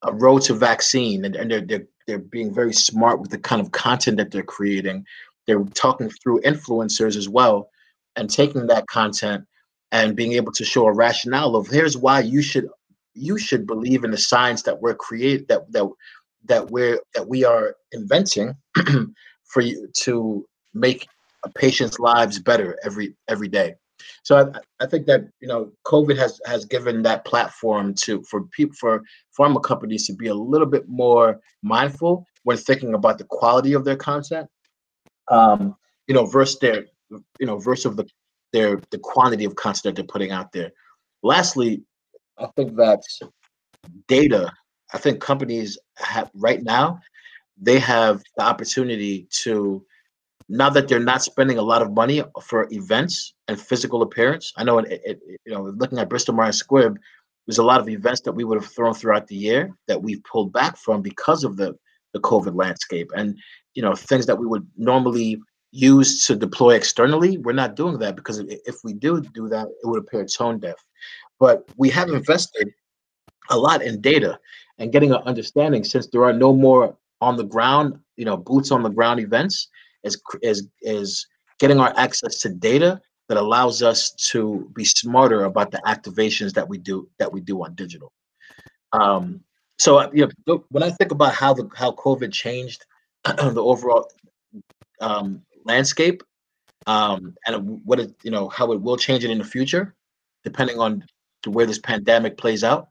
a 0.02 0.12
road 0.12 0.42
to 0.42 0.55
vaccine 0.55 1.24
and, 1.24 1.37
and 1.37 1.50
they're, 1.50 1.61
they're 1.61 1.87
they're 2.07 2.19
being 2.19 2.55
very 2.55 2.73
smart 2.73 3.21
with 3.21 3.31
the 3.31 3.38
kind 3.38 3.61
of 3.61 3.73
content 3.73 4.16
that 4.19 4.31
they're 4.31 4.42
creating. 4.42 5.05
They're 5.47 5.64
talking 5.75 6.11
through 6.11 6.42
influencers 6.42 7.16
as 7.16 7.29
well 7.29 7.71
and 8.16 8.31
taking 8.31 8.66
that 8.69 8.87
content 8.87 9.45
and 9.92 10.16
being 10.16 10.33
able 10.33 10.53
to 10.53 10.64
show 10.64 10.87
a 10.87 10.92
rationale 10.92 11.57
of 11.57 11.69
here's 11.69 11.97
why 11.97 12.21
you 12.21 12.42
should 12.42 12.69
you 13.14 13.38
should 13.38 13.66
believe 13.66 14.05
in 14.05 14.11
the 14.11 14.19
science 14.19 14.62
that 14.62 14.81
we're 14.81 14.95
create 14.95 15.49
that 15.49 15.71
that 15.73 15.88
that 16.45 16.71
we're 16.71 17.01
that 17.14 17.29
we 17.29 17.45
are 17.45 17.77
inventing 17.92 18.55
for 19.45 19.61
you 19.61 19.88
to 19.95 20.45
make 20.75 21.07
a 21.45 21.51
patient's 21.51 21.99
lives 21.99 22.38
better 22.38 22.79
every 22.85 23.14
every 23.29 23.49
day. 23.49 23.75
So 24.23 24.37
I, 24.37 24.85
I 24.85 24.87
think 24.87 25.07
that 25.07 25.23
you 25.40 25.49
know 25.49 25.73
COVID 25.87 26.16
has 26.19 26.40
has 26.47 26.64
given 26.64 27.03
that 27.03 27.25
platform 27.25 27.95
to 27.95 28.23
for 28.25 28.42
people 28.45 28.77
for 28.79 29.03
pharma 29.38 29.62
companies 29.62 30.07
to 30.07 30.14
be 30.14 30.29
a 30.29 30.35
little 30.35 30.66
bit 30.66 30.88
more 30.88 31.40
mindful 31.62 32.27
when 32.44 32.57
thinking 32.57 32.94
about 32.94 33.18
the 33.18 33.25
quality 33.25 33.72
of 33.72 33.85
their 33.85 33.96
content. 33.96 34.49
Um, 35.29 35.77
you 36.07 36.14
know, 36.14 36.25
versus 36.25 36.59
their 36.61 36.87
you 37.11 37.46
know 37.46 37.59
versus 37.59 37.96
the 37.96 38.07
their 38.53 38.81
the 38.90 38.99
quantity 38.99 39.44
of 39.44 39.57
content 39.57 39.96
they're 39.96 40.05
putting 40.05 40.31
out 40.31 40.53
there. 40.53 40.70
Lastly, 41.22 41.83
I 42.38 42.46
think 42.57 42.77
that 42.77 43.03
data. 44.09 44.53
I 44.94 44.99
think 44.99 45.20
companies 45.20 45.79
have 45.96 46.31
right 46.35 46.62
now 46.62 47.01
they 47.61 47.79
have 47.79 48.22
the 48.37 48.44
opportunity 48.44 49.27
to 49.31 49.85
now 50.49 50.70
that 50.70 50.87
they're 50.87 51.01
not 51.01 51.22
spending 51.22 51.59
a 51.59 51.62
lot 51.62 51.83
of 51.83 51.92
money 51.92 52.22
for 52.42 52.68
events 52.70 53.35
and 53.49 53.61
physical 53.61 54.03
appearance, 54.03 54.53
I 54.57 54.62
know 54.62 54.79
it, 54.79 55.01
it, 55.05 55.20
you 55.44 55.53
know 55.53 55.62
looking 55.62 55.99
at 55.99 56.09
Bristol 56.09 56.35
Myers 56.35 56.62
Squibb, 56.62 56.96
there's 57.46 57.59
a 57.59 57.64
lot 57.64 57.80
of 57.80 57.88
events 57.88 58.20
that 58.22 58.32
we 58.32 58.44
would 58.44 58.61
have 58.61 58.70
thrown 58.70 58.94
throughout 58.94 59.26
the 59.26 59.37
year 59.37 59.70
that 59.88 60.02
we've 60.02 60.22
pulled 60.24 60.52
back 60.52 60.76
from 60.76 61.02
because 61.02 61.44
of 61.44 61.56
the 61.56 61.76
the 62.12 62.20
COVID 62.20 62.56
landscape 62.56 63.11
and 63.14 63.37
you 63.74 63.82
know 63.82 63.94
things 63.94 64.26
that 64.26 64.38
we 64.38 64.46
would 64.46 64.66
normally 64.76 65.40
use 65.72 66.26
to 66.26 66.35
deploy 66.35 66.74
externally. 66.74 67.38
We're 67.38 67.52
not 67.52 67.76
doing 67.76 67.98
that 67.98 68.16
because 68.16 68.38
if 68.38 68.76
we 68.82 68.94
do 68.94 69.20
do 69.20 69.48
that, 69.48 69.66
it 69.66 69.87
would 69.87 70.00
appear 70.00 70.24
tone 70.24 70.59
deaf. 70.59 70.76
But 71.38 71.68
we 71.76 71.90
have 71.90 72.09
invested 72.09 72.72
a 73.50 73.59
lot 73.59 73.82
in 73.82 74.00
data 74.00 74.38
and 74.78 74.92
getting 74.92 75.12
an 75.12 75.22
understanding 75.26 75.85
since 75.85 76.06
there 76.06 76.24
are 76.24 76.32
no 76.32 76.52
more 76.52 76.96
on 77.20 77.37
the 77.37 77.44
ground, 77.44 77.98
you 78.16 78.24
know, 78.24 78.37
boots 78.37 78.70
on 78.70 78.82
the 78.82 78.88
ground 78.88 79.20
events 79.20 79.68
is 80.02 80.20
is 80.42 80.68
is 80.82 81.26
getting 81.59 81.80
our 81.80 81.92
access 81.96 82.40
to 82.40 82.48
data 82.48 83.00
that 83.29 83.37
allows 83.37 83.83
us 83.83 84.11
to 84.12 84.71
be 84.75 84.85
smarter 84.85 85.45
about 85.45 85.71
the 85.71 85.79
activations 85.87 86.53
that 86.55 86.69
we 86.69 86.79
do 86.79 87.09
that 87.19 87.33
we 87.33 87.41
do 87.41 87.65
on 87.65 87.75
digital. 87.75 88.12
Um, 88.93 89.41
so 89.79 89.99
uh, 89.99 90.11
you 90.12 90.29
know, 90.47 90.65
when 90.71 90.83
I 90.83 90.91
think 90.91 91.11
about 91.11 91.35
how 91.35 91.53
the 91.55 91.69
how 91.75 91.93
COVID 91.93 92.33
changed 92.33 92.85
the 93.25 93.62
overall 93.62 94.09
um, 95.01 95.43
landscape 95.65 96.23
um, 96.87 97.35
and 97.47 97.81
what 97.85 98.01
it 98.01 98.15
you 98.23 98.31
know 98.31 98.49
how 98.49 98.73
it 98.73 98.81
will 98.81 98.97
change 98.97 99.25
it 99.25 99.31
in 99.31 99.39
the 99.39 99.45
future, 99.45 99.95
depending 100.45 100.79
on 100.79 101.05
the 101.43 101.51
way 101.51 101.65
this 101.65 101.79
pandemic 101.79 102.37
plays 102.37 102.65
out, 102.65 102.89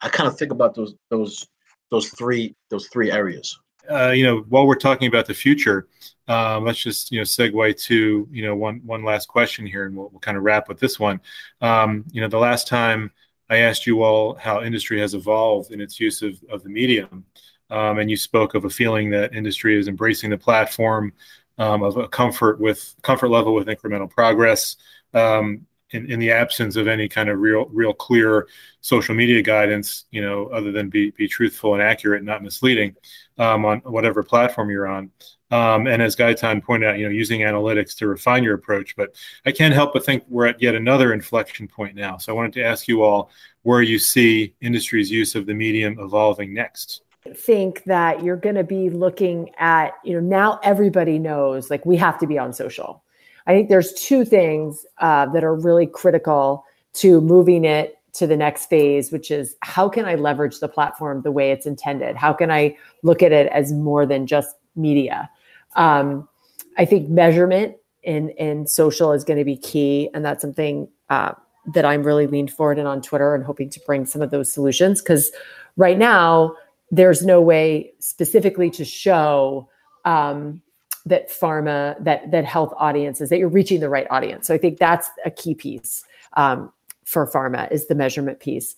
I 0.00 0.08
kind 0.08 0.28
of 0.28 0.38
think 0.38 0.52
about 0.52 0.74
those 0.74 0.94
those 1.10 1.46
those 1.90 2.08
three 2.10 2.54
those 2.70 2.88
three 2.88 3.10
areas. 3.10 3.58
Uh, 3.90 4.10
you 4.10 4.24
know, 4.24 4.44
while 4.48 4.66
we're 4.66 4.74
talking 4.74 5.08
about 5.08 5.26
the 5.26 5.34
future, 5.34 5.88
um, 6.28 6.64
let's 6.64 6.82
just 6.82 7.12
you 7.12 7.18
know 7.18 7.24
segue 7.24 7.80
to 7.84 8.28
you 8.30 8.42
know 8.42 8.56
one 8.56 8.80
one 8.84 9.04
last 9.04 9.26
question 9.26 9.66
here, 9.66 9.86
and 9.86 9.96
we'll, 9.96 10.08
we'll 10.10 10.20
kind 10.20 10.36
of 10.36 10.42
wrap 10.42 10.68
with 10.68 10.80
this 10.80 10.98
one. 10.98 11.20
Um, 11.60 12.04
you 12.10 12.20
know, 12.20 12.28
the 12.28 12.38
last 12.38 12.66
time 12.66 13.10
I 13.50 13.58
asked 13.58 13.86
you 13.86 14.02
all 14.02 14.34
how 14.34 14.62
industry 14.62 15.00
has 15.00 15.14
evolved 15.14 15.70
in 15.70 15.80
its 15.80 16.00
use 16.00 16.22
of, 16.22 16.42
of 16.50 16.62
the 16.62 16.70
medium, 16.70 17.24
um, 17.70 17.98
and 17.98 18.10
you 18.10 18.16
spoke 18.16 18.54
of 18.54 18.64
a 18.64 18.70
feeling 18.70 19.10
that 19.10 19.34
industry 19.34 19.78
is 19.78 19.88
embracing 19.88 20.30
the 20.30 20.38
platform 20.38 21.12
um, 21.58 21.82
of 21.82 21.96
a 21.96 22.08
comfort 22.08 22.58
with 22.58 22.94
comfort 23.02 23.28
level 23.28 23.54
with 23.54 23.68
incremental 23.68 24.10
progress. 24.10 24.76
Um, 25.12 25.66
in, 25.94 26.10
in 26.10 26.18
the 26.18 26.30
absence 26.30 26.76
of 26.76 26.88
any 26.88 27.08
kind 27.08 27.28
of 27.28 27.38
real, 27.38 27.66
real 27.66 27.94
clear 27.94 28.48
social 28.80 29.14
media 29.14 29.40
guidance, 29.40 30.04
you 30.10 30.20
know, 30.20 30.46
other 30.46 30.72
than 30.72 30.90
be, 30.90 31.10
be 31.12 31.28
truthful 31.28 31.74
and 31.74 31.82
accurate, 31.82 32.24
not 32.24 32.42
misleading, 32.42 32.94
um, 33.38 33.64
on 33.64 33.78
whatever 33.80 34.22
platform 34.22 34.70
you're 34.70 34.88
on. 34.88 35.10
Um, 35.50 35.86
and 35.86 36.02
as 36.02 36.16
Gaitan 36.16 36.62
pointed 36.62 36.88
out, 36.88 36.98
you 36.98 37.04
know, 37.04 37.12
using 37.12 37.40
analytics 37.40 37.96
to 37.98 38.08
refine 38.08 38.42
your 38.42 38.54
approach. 38.54 38.96
But 38.96 39.14
I 39.46 39.52
can't 39.52 39.72
help 39.72 39.92
but 39.92 40.04
think 40.04 40.24
we're 40.28 40.46
at 40.46 40.60
yet 40.60 40.74
another 40.74 41.12
inflection 41.12 41.68
point 41.68 41.94
now. 41.94 42.16
So 42.16 42.32
I 42.32 42.34
wanted 42.34 42.54
to 42.54 42.64
ask 42.64 42.88
you 42.88 43.02
all 43.04 43.30
where 43.62 43.82
you 43.82 43.98
see 43.98 44.54
industry's 44.60 45.10
use 45.10 45.36
of 45.36 45.46
the 45.46 45.54
medium 45.54 45.98
evolving 46.00 46.52
next 46.52 47.02
think 47.36 47.82
that 47.84 48.22
you're 48.22 48.36
going 48.36 48.54
to 48.54 48.64
be 48.64 48.90
looking 48.90 49.50
at 49.56 49.94
you 50.04 50.12
know 50.12 50.20
now 50.20 50.60
everybody 50.62 51.18
knows 51.18 51.70
like 51.70 51.86
we 51.86 51.96
have 51.96 52.18
to 52.18 52.26
be 52.26 52.38
on 52.38 52.52
social 52.52 53.02
i 53.46 53.52
think 53.52 53.68
there's 53.68 53.92
two 53.94 54.24
things 54.24 54.86
uh, 54.98 55.26
that 55.26 55.44
are 55.44 55.54
really 55.54 55.86
critical 55.86 56.64
to 56.92 57.20
moving 57.20 57.64
it 57.64 57.98
to 58.12 58.26
the 58.26 58.36
next 58.36 58.66
phase 58.66 59.10
which 59.10 59.30
is 59.30 59.56
how 59.60 59.88
can 59.88 60.04
i 60.06 60.14
leverage 60.14 60.60
the 60.60 60.68
platform 60.68 61.22
the 61.22 61.32
way 61.32 61.50
it's 61.50 61.66
intended? 61.66 62.16
How 62.16 62.32
can 62.32 62.50
i 62.50 62.76
look 63.02 63.22
at 63.22 63.32
it 63.32 63.48
as 63.52 63.72
more 63.72 64.06
than 64.06 64.26
just 64.26 64.56
media? 64.76 65.28
Um, 65.76 66.28
I 66.76 66.84
think 66.84 67.08
measurement 67.08 67.76
in 68.02 68.30
in 68.30 68.66
social 68.66 69.12
is 69.12 69.24
going 69.24 69.38
to 69.38 69.44
be 69.44 69.56
key, 69.56 70.10
and 70.14 70.24
that's 70.24 70.42
something 70.42 70.88
uh, 71.10 71.32
that 71.74 71.84
I'm 71.84 72.02
really 72.02 72.26
leaned 72.26 72.52
forward 72.52 72.78
in 72.78 72.86
on 72.86 73.00
Twitter 73.00 73.34
and 73.34 73.44
hoping 73.44 73.70
to 73.70 73.80
bring 73.86 74.06
some 74.06 74.22
of 74.22 74.30
those 74.30 74.52
solutions 74.52 75.00
because 75.00 75.30
right 75.76 75.98
now 75.98 76.54
there's 76.90 77.24
no 77.24 77.40
way 77.40 77.92
specifically 77.98 78.70
to 78.70 78.84
show 78.84 79.68
um, 80.04 80.60
that 81.06 81.30
pharma 81.30 82.02
that 82.02 82.30
that 82.30 82.44
health 82.44 82.72
audiences 82.76 83.28
that 83.30 83.38
you're 83.38 83.48
reaching 83.48 83.80
the 83.80 83.88
right 83.88 84.06
audience. 84.10 84.46
So 84.46 84.54
I 84.54 84.58
think 84.58 84.78
that's 84.78 85.08
a 85.24 85.30
key 85.30 85.54
piece. 85.54 86.04
Um, 86.36 86.72
for 87.04 87.26
pharma 87.26 87.70
is 87.70 87.86
the 87.86 87.94
measurement 87.94 88.40
piece. 88.40 88.74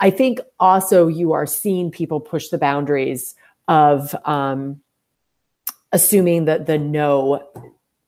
I 0.00 0.10
think 0.10 0.38
also 0.58 1.08
you 1.08 1.32
are 1.32 1.46
seeing 1.46 1.90
people 1.90 2.20
push 2.20 2.48
the 2.48 2.58
boundaries 2.58 3.34
of 3.68 4.14
um, 4.26 4.80
assuming 5.92 6.44
that 6.44 6.66
the 6.66 6.78
no 6.78 7.48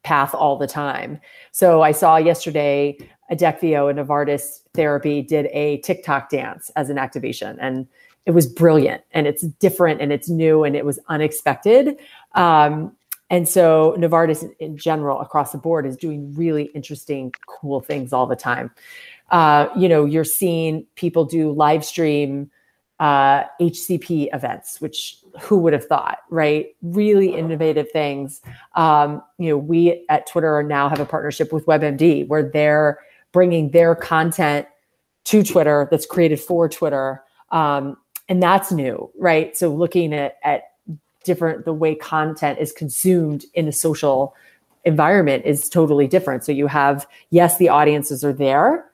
path 0.03 0.35
all 0.35 0.57
the 0.57 0.67
time. 0.67 1.21
So 1.53 1.83
I 1.83 1.93
saw 1.93 2.17
yesterday 2.17 2.99
Adakveo 3.31 3.89
and 3.89 3.99
Novartis 3.99 4.61
Therapy 4.75 5.23
did 5.23 5.47
a 5.53 5.79
TikTok 5.79 6.29
dance 6.29 6.71
as 6.77 6.91
an 6.91 6.99
activation 6.99 7.59
and 7.61 7.87
it 8.27 8.33
was 8.33 8.47
brilliant 8.47 9.03
and 9.13 9.27
it's 9.27 9.43
different 9.43 10.01
and 10.01 10.13
it's 10.13 10.29
new 10.29 10.65
and 10.65 10.77
it 10.77 10.85
was 10.85 10.99
unexpected. 11.09 11.97
Um, 12.35 12.93
and 13.33 13.49
so 13.49 13.97
Novartis 13.99 14.49
in 14.61 14.77
general 14.77 15.19
across 15.21 15.53
the 15.53 15.59
board 15.59 15.87
is 15.87 15.97
doing 15.97 16.35
really 16.35 16.65
interesting, 16.75 17.33
cool 17.47 17.81
things 17.81 18.13
all 18.13 18.27
the 18.27 18.37
time. 18.37 18.71
Uh, 19.31 19.69
you 19.75 19.89
know, 19.89 20.05
you're 20.05 20.23
seeing 20.23 20.87
people 20.97 21.25
do 21.25 21.51
live 21.51 21.83
stream 21.83 22.51
uh, 23.01 23.45
HCP 23.59 24.29
events, 24.35 24.83
which 24.83 25.17
who 25.41 25.57
would 25.57 25.73
have 25.73 25.87
thought, 25.87 26.19
right? 26.29 26.77
Really 26.83 27.35
innovative 27.35 27.91
things. 27.91 28.43
Um, 28.75 29.23
you 29.39 29.49
know, 29.49 29.57
we 29.57 30.05
at 30.11 30.27
Twitter 30.27 30.63
now 30.63 30.91
have 30.91 31.01
a 31.01 31.07
partnership 31.07 31.55
with 31.55 31.65
WebMD 31.65 32.29
where 32.29 32.43
they're 32.43 32.99
bringing 33.33 33.71
their 33.71 33.95
content 33.95 34.69
to 35.25 35.43
Twitter 35.43 35.89
that's 35.91 36.05
created 36.05 36.39
for 36.39 36.69
Twitter. 36.69 37.25
Um, 37.51 37.97
and 38.29 38.43
that's 38.43 38.71
new, 38.71 39.11
right? 39.19 39.57
So 39.57 39.75
looking 39.75 40.13
at, 40.13 40.37
at 40.45 40.72
different, 41.23 41.65
the 41.65 41.73
way 41.73 41.95
content 41.95 42.59
is 42.59 42.73
consumed 42.73 43.45
in 43.55 43.69
a 43.69 43.73
social 43.73 44.35
environment 44.85 45.45
is 45.45 45.69
totally 45.69 46.07
different. 46.07 46.45
So 46.45 46.53
you 46.53 46.67
have, 46.67 47.07
yes, 47.31 47.59
the 47.59 47.69
audiences 47.69 48.25
are 48.25 48.33
there, 48.33 48.91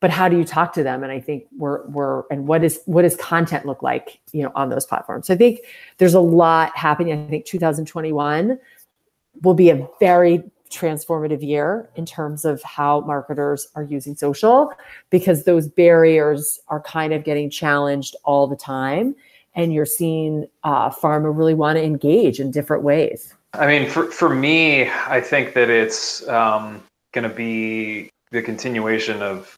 but 0.00 0.10
how 0.10 0.28
do 0.28 0.36
you 0.36 0.44
talk 0.44 0.72
to 0.74 0.82
them? 0.82 1.02
And 1.02 1.10
i 1.10 1.20
think 1.20 1.46
we're 1.56 1.86
we're 1.86 2.24
and 2.30 2.46
what 2.46 2.62
is 2.62 2.80
what 2.86 3.02
does 3.02 3.16
content 3.16 3.64
look 3.64 3.82
like 3.82 4.20
you 4.32 4.42
know 4.42 4.52
on 4.54 4.68
those 4.68 4.86
platforms? 4.86 5.26
So 5.26 5.34
i 5.34 5.36
think 5.36 5.60
there's 5.98 6.14
a 6.14 6.20
lot 6.20 6.76
happening. 6.76 7.26
I 7.26 7.30
think 7.30 7.46
2021 7.46 8.58
will 9.42 9.54
be 9.54 9.70
a 9.70 9.88
very 9.98 10.42
transformative 10.70 11.46
year 11.46 11.88
in 11.94 12.04
terms 12.04 12.44
of 12.44 12.62
how 12.62 13.00
marketers 13.00 13.68
are 13.74 13.84
using 13.84 14.16
social 14.16 14.72
because 15.10 15.44
those 15.44 15.68
barriers 15.68 16.58
are 16.68 16.80
kind 16.80 17.12
of 17.12 17.22
getting 17.24 17.48
challenged 17.48 18.16
all 18.24 18.46
the 18.46 18.56
time 18.56 19.14
and 19.56 19.72
you're 19.72 19.86
seeing 19.86 20.46
uh, 20.62 20.90
pharma 20.90 21.36
really 21.36 21.54
want 21.54 21.76
to 21.76 21.82
engage 21.82 22.38
in 22.38 22.50
different 22.50 22.84
ways. 22.84 23.34
I 23.54 23.66
mean, 23.66 23.88
for 23.88 24.10
for 24.10 24.28
me, 24.28 24.88
I 24.88 25.20
think 25.20 25.54
that 25.54 25.70
it's 25.70 26.26
um, 26.28 26.82
going 27.12 27.28
to 27.28 27.34
be 27.34 28.10
the 28.30 28.42
continuation 28.42 29.22
of 29.22 29.56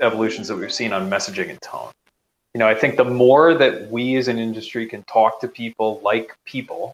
evolutions 0.00 0.48
that 0.48 0.56
we've 0.56 0.72
seen 0.72 0.92
on 0.92 1.10
messaging 1.10 1.50
and 1.50 1.60
tone. 1.60 1.90
You 2.54 2.58
know, 2.58 2.68
I 2.68 2.74
think 2.74 2.96
the 2.96 3.04
more 3.04 3.54
that 3.54 3.90
we 3.90 4.16
as 4.16 4.28
an 4.28 4.38
industry 4.38 4.86
can 4.86 5.02
talk 5.04 5.40
to 5.40 5.48
people 5.48 6.00
like 6.02 6.34
people, 6.46 6.92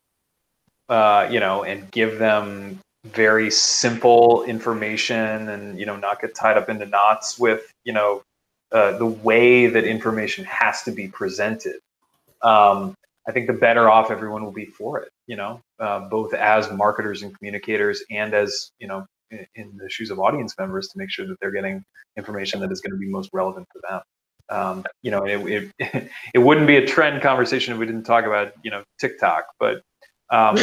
uh, 0.89 1.29
you 1.31 1.41
know, 1.41 1.65
and 1.65 1.91
give 1.91 2.19
them 2.19 2.81
very 3.07 3.51
simple 3.51 4.43
information 4.45 5.49
and, 5.49 5.79
you 5.79 5.87
know, 5.87 5.97
not 5.97 6.21
get 6.21 6.35
tied 6.35 6.59
up 6.59 6.69
into 6.69 6.87
knots 6.87 7.39
with, 7.39 7.71
you 7.85 7.93
know, 7.93 8.23
uh, 8.73 8.99
the 8.99 9.07
way 9.07 9.67
that 9.67 9.85
information 9.85 10.45
has 10.45 10.83
to 10.83 10.91
be 10.91 11.09
presented. 11.09 11.77
Um, 12.47 12.95
I 13.29 13.33
think 13.33 13.49
the 13.49 13.53
better 13.53 13.91
off 13.91 14.11
everyone 14.13 14.45
will 14.45 14.53
be 14.53 14.67
for 14.67 15.01
it, 15.01 15.11
you 15.27 15.35
know, 15.35 15.61
uh, 15.81 16.09
both 16.09 16.33
as 16.33 16.71
marketers 16.71 17.23
and 17.23 17.37
communicators 17.37 18.05
and 18.11 18.33
as, 18.33 18.71
you 18.79 18.87
know, 18.87 19.05
in, 19.33 19.45
in, 19.57 19.77
the 19.77 19.91
shoes 19.91 20.13
of 20.13 20.21
audience 20.21 20.55
members 20.57 20.87
to 20.89 20.99
make 20.99 21.11
sure 21.11 21.27
that 21.27 21.37
they're 21.41 21.51
getting 21.51 21.85
information 22.17 22.61
that 22.61 22.71
is 22.71 22.81
going 22.81 22.93
to 22.93 22.99
be 22.99 23.09
most 23.09 23.31
relevant 23.33 23.67
for 23.73 23.81
them. 23.89 24.01
Um, 24.49 24.85
you 25.03 25.11
know, 25.11 25.25
it, 25.25 25.73
it, 25.81 26.11
it 26.35 26.39
wouldn't 26.39 26.69
be 26.69 26.77
a 26.77 26.87
trend 26.87 27.21
conversation 27.21 27.75
if 27.75 27.81
we 27.81 27.87
didn't 27.87 28.05
talk 28.05 28.27
about, 28.27 28.53
you 28.63 28.71
know, 28.71 28.85
TikTok, 29.01 29.47
but 29.59 29.83
um, 30.31 30.57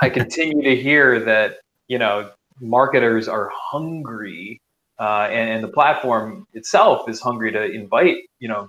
I 0.00 0.08
continue 0.08 0.62
to 0.62 0.76
hear 0.80 1.18
that, 1.24 1.58
you 1.88 1.98
know, 1.98 2.30
marketers 2.60 3.26
are 3.26 3.50
hungry 3.52 4.60
uh, 5.00 5.28
and, 5.30 5.50
and, 5.50 5.64
the 5.64 5.68
platform 5.68 6.44
itself 6.54 7.08
is 7.08 7.20
hungry 7.20 7.52
to 7.52 7.62
invite, 7.70 8.16
you 8.40 8.48
know, 8.48 8.68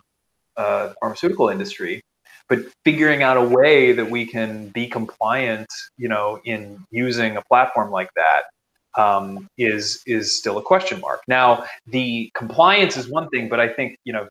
uh, 0.58 0.94
pharmaceutical 1.00 1.50
industry 1.50 2.04
but 2.50 2.60
figuring 2.84 3.24
out 3.24 3.38
a 3.38 3.44
way 3.44 3.92
that 3.94 4.10
we 4.10 4.26
can 4.26 4.70
be 4.70 4.88
compliant, 4.88 5.68
you 5.98 6.10
know, 6.10 6.42
in 6.44 6.84
using 6.92 7.38
a 7.38 7.42
platform 7.44 7.92
like 7.92 8.10
that 8.16 8.44
um, 9.02 9.48
is 9.58 10.02
is 10.06 10.36
still 10.36 10.58
a 10.58 10.62
question 10.62 11.00
mark. 11.00 11.22
Now, 11.28 11.66
the 11.88 12.32
compliance 12.36 12.98
is 12.98 13.08
one 13.08 13.30
thing, 13.30 13.48
but 13.48 13.60
I 13.60 13.70
think 13.70 13.98
you 14.04 14.14
know 14.14 14.28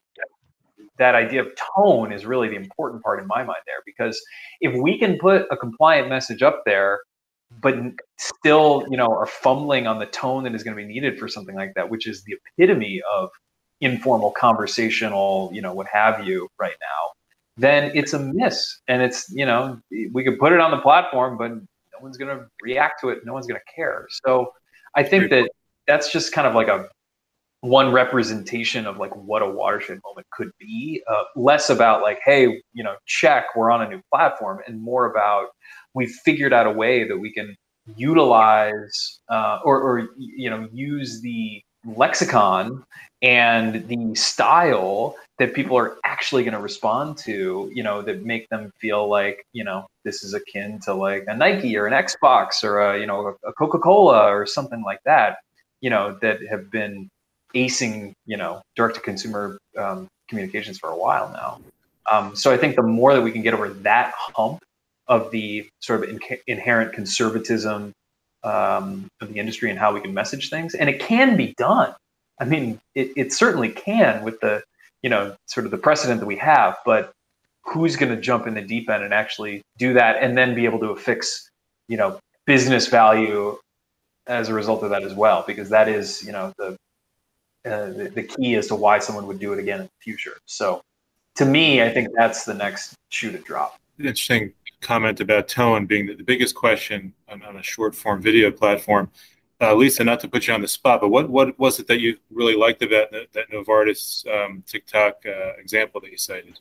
that 0.98 1.14
idea 1.14 1.40
of 1.40 1.48
tone 1.76 2.12
is 2.12 2.26
really 2.26 2.48
the 2.48 2.56
important 2.56 3.02
part 3.02 3.20
in 3.20 3.26
my 3.26 3.42
mind 3.42 3.60
there 3.66 3.82
because 3.86 4.20
if 4.60 4.74
we 4.74 4.98
can 4.98 5.16
put 5.18 5.46
a 5.50 5.56
compliant 5.56 6.08
message 6.08 6.42
up 6.42 6.62
there 6.66 7.00
but 7.62 7.74
still 8.18 8.84
you 8.90 8.96
know 8.96 9.06
are 9.06 9.26
fumbling 9.26 9.86
on 9.86 9.98
the 9.98 10.06
tone 10.06 10.42
that 10.44 10.54
is 10.54 10.62
going 10.62 10.76
to 10.76 10.82
be 10.82 10.86
needed 10.86 11.18
for 11.18 11.28
something 11.28 11.54
like 11.54 11.72
that 11.74 11.88
which 11.88 12.06
is 12.06 12.22
the 12.24 12.36
epitome 12.58 13.00
of 13.14 13.30
informal 13.80 14.32
conversational 14.32 15.50
you 15.52 15.62
know 15.62 15.72
what 15.72 15.86
have 15.86 16.26
you 16.26 16.48
right 16.58 16.76
now 16.80 17.17
then 17.58 17.90
it's 17.94 18.12
a 18.12 18.18
miss. 18.18 18.80
And 18.88 19.02
it's, 19.02 19.30
you 19.30 19.44
know, 19.44 19.78
we 20.12 20.24
could 20.24 20.38
put 20.38 20.52
it 20.52 20.60
on 20.60 20.70
the 20.70 20.78
platform, 20.78 21.36
but 21.36 21.50
no 21.50 21.98
one's 22.00 22.16
going 22.16 22.36
to 22.36 22.46
react 22.62 23.00
to 23.00 23.08
it. 23.10 23.24
No 23.24 23.32
one's 23.32 23.46
going 23.46 23.60
to 23.60 23.72
care. 23.74 24.06
So 24.24 24.52
I 24.94 25.02
think 25.02 25.30
that 25.30 25.50
that's 25.86 26.12
just 26.12 26.32
kind 26.32 26.46
of 26.46 26.54
like 26.54 26.68
a 26.68 26.88
one 27.60 27.90
representation 27.90 28.86
of 28.86 28.98
like 28.98 29.14
what 29.16 29.42
a 29.42 29.50
watershed 29.50 30.00
moment 30.04 30.26
could 30.30 30.50
be. 30.60 31.02
Uh, 31.10 31.24
less 31.34 31.70
about 31.70 32.02
like, 32.02 32.20
hey, 32.24 32.62
you 32.72 32.84
know, 32.84 32.94
check, 33.06 33.46
we're 33.56 33.70
on 33.70 33.82
a 33.82 33.88
new 33.88 34.00
platform, 34.12 34.60
and 34.66 34.80
more 34.80 35.10
about 35.10 35.48
we've 35.94 36.12
figured 36.24 36.52
out 36.52 36.66
a 36.66 36.70
way 36.70 37.06
that 37.06 37.16
we 37.16 37.32
can 37.32 37.56
utilize 37.96 39.20
uh, 39.28 39.58
or, 39.64 39.80
or 39.80 40.08
you 40.16 40.50
know 40.50 40.68
use 40.72 41.20
the 41.22 41.62
lexicon 41.84 42.84
and 43.22 43.86
the 43.88 44.14
style 44.14 45.16
that 45.38 45.54
people 45.54 45.76
are 45.76 45.96
actually 46.04 46.42
going 46.42 46.54
to 46.54 46.60
respond 46.60 47.16
to, 47.16 47.70
you 47.72 47.82
know, 47.82 48.02
that 48.02 48.24
make 48.24 48.48
them 48.48 48.72
feel 48.80 49.08
like, 49.08 49.44
you 49.52 49.64
know, 49.64 49.86
this 50.04 50.22
is 50.22 50.34
akin 50.34 50.80
to 50.80 50.94
like 50.94 51.24
a 51.28 51.36
Nike 51.36 51.76
or 51.76 51.86
an 51.86 51.92
Xbox 51.92 52.62
or 52.64 52.80
a, 52.80 52.98
you 52.98 53.06
know, 53.06 53.36
a 53.44 53.52
Coca 53.52 53.78
Cola 53.78 54.32
or 54.32 54.46
something 54.46 54.82
like 54.82 55.00
that, 55.04 55.38
you 55.80 55.90
know, 55.90 56.18
that 56.22 56.40
have 56.48 56.70
been 56.70 57.08
acing, 57.54 58.12
you 58.26 58.36
know, 58.36 58.60
direct 58.76 58.96
to 58.96 59.00
consumer 59.00 59.58
um, 59.76 60.08
communications 60.28 60.78
for 60.78 60.90
a 60.90 60.96
while 60.96 61.30
now. 61.32 61.60
Um, 62.10 62.34
so 62.36 62.52
I 62.52 62.56
think 62.56 62.76
the 62.76 62.82
more 62.82 63.14
that 63.14 63.22
we 63.22 63.32
can 63.32 63.42
get 63.42 63.54
over 63.54 63.68
that 63.68 64.14
hump 64.16 64.60
of 65.08 65.30
the 65.30 65.68
sort 65.80 66.02
of 66.02 66.10
in- 66.10 66.20
inherent 66.46 66.92
conservatism 66.92 67.92
um, 68.44 69.08
of 69.20 69.32
the 69.32 69.38
industry 69.38 69.70
and 69.70 69.78
how 69.78 69.92
we 69.92 70.00
can 70.00 70.14
message 70.14 70.50
things, 70.50 70.74
and 70.74 70.88
it 70.88 71.00
can 71.00 71.36
be 71.36 71.54
done. 71.56 71.94
I 72.40 72.44
mean, 72.44 72.80
it, 72.94 73.12
it 73.16 73.32
certainly 73.32 73.68
can 73.70 74.22
with 74.22 74.40
the, 74.40 74.62
you 75.02 75.10
know, 75.10 75.36
sort 75.46 75.66
of 75.66 75.72
the 75.72 75.78
precedent 75.78 76.20
that 76.20 76.26
we 76.26 76.36
have, 76.36 76.76
but 76.84 77.12
who's 77.62 77.96
going 77.96 78.14
to 78.14 78.20
jump 78.20 78.46
in 78.46 78.54
the 78.54 78.62
deep 78.62 78.88
end 78.88 79.02
and 79.02 79.12
actually 79.12 79.62
do 79.76 79.92
that 79.94 80.22
and 80.22 80.38
then 80.38 80.54
be 80.54 80.64
able 80.64 80.78
to 80.78 80.90
affix, 80.90 81.50
you 81.88 81.96
know, 81.96 82.18
business 82.46 82.86
value 82.86 83.58
as 84.26 84.48
a 84.48 84.54
result 84.54 84.82
of 84.82 84.90
that 84.90 85.02
as 85.02 85.14
well? 85.14 85.44
Because 85.46 85.68
that 85.70 85.88
is, 85.88 86.24
you 86.24 86.32
know, 86.32 86.52
the, 86.58 86.76
uh, 87.66 87.86
the, 87.90 88.10
the 88.14 88.22
key 88.22 88.54
as 88.54 88.68
to 88.68 88.74
why 88.74 89.00
someone 89.00 89.26
would 89.26 89.40
do 89.40 89.52
it 89.52 89.58
again 89.58 89.80
in 89.80 89.86
the 89.86 90.00
future. 90.00 90.38
So 90.46 90.80
to 91.34 91.44
me, 91.44 91.82
I 91.82 91.90
think 91.90 92.08
that's 92.14 92.44
the 92.44 92.54
next 92.54 92.94
shoe 93.10 93.32
to 93.32 93.38
drop. 93.38 93.78
Interesting 93.98 94.52
comment 94.80 95.20
about 95.20 95.48
tone 95.48 95.86
being 95.86 96.06
the, 96.06 96.22
biggest 96.22 96.54
question 96.54 97.12
on, 97.28 97.42
on 97.42 97.56
a 97.56 97.62
short 97.62 97.94
form 97.94 98.22
video 98.22 98.50
platform 98.50 99.10
uh, 99.60 99.74
Lisa, 99.74 100.04
not 100.04 100.20
to 100.20 100.28
put 100.28 100.46
you 100.46 100.54
on 100.54 100.60
the 100.60 100.68
spot, 100.68 101.00
but 101.00 101.08
what 101.08 101.28
what 101.28 101.58
was 101.58 101.80
it 101.80 101.86
that 101.88 102.00
you 102.00 102.16
really 102.30 102.54
liked 102.54 102.82
about 102.82 103.10
that, 103.10 103.32
that 103.32 103.50
Novartis 103.50 104.26
um, 104.28 104.62
TikTok 104.66 105.22
uh, 105.26 105.56
example 105.58 106.00
that 106.00 106.10
you 106.10 106.16
cited? 106.16 106.60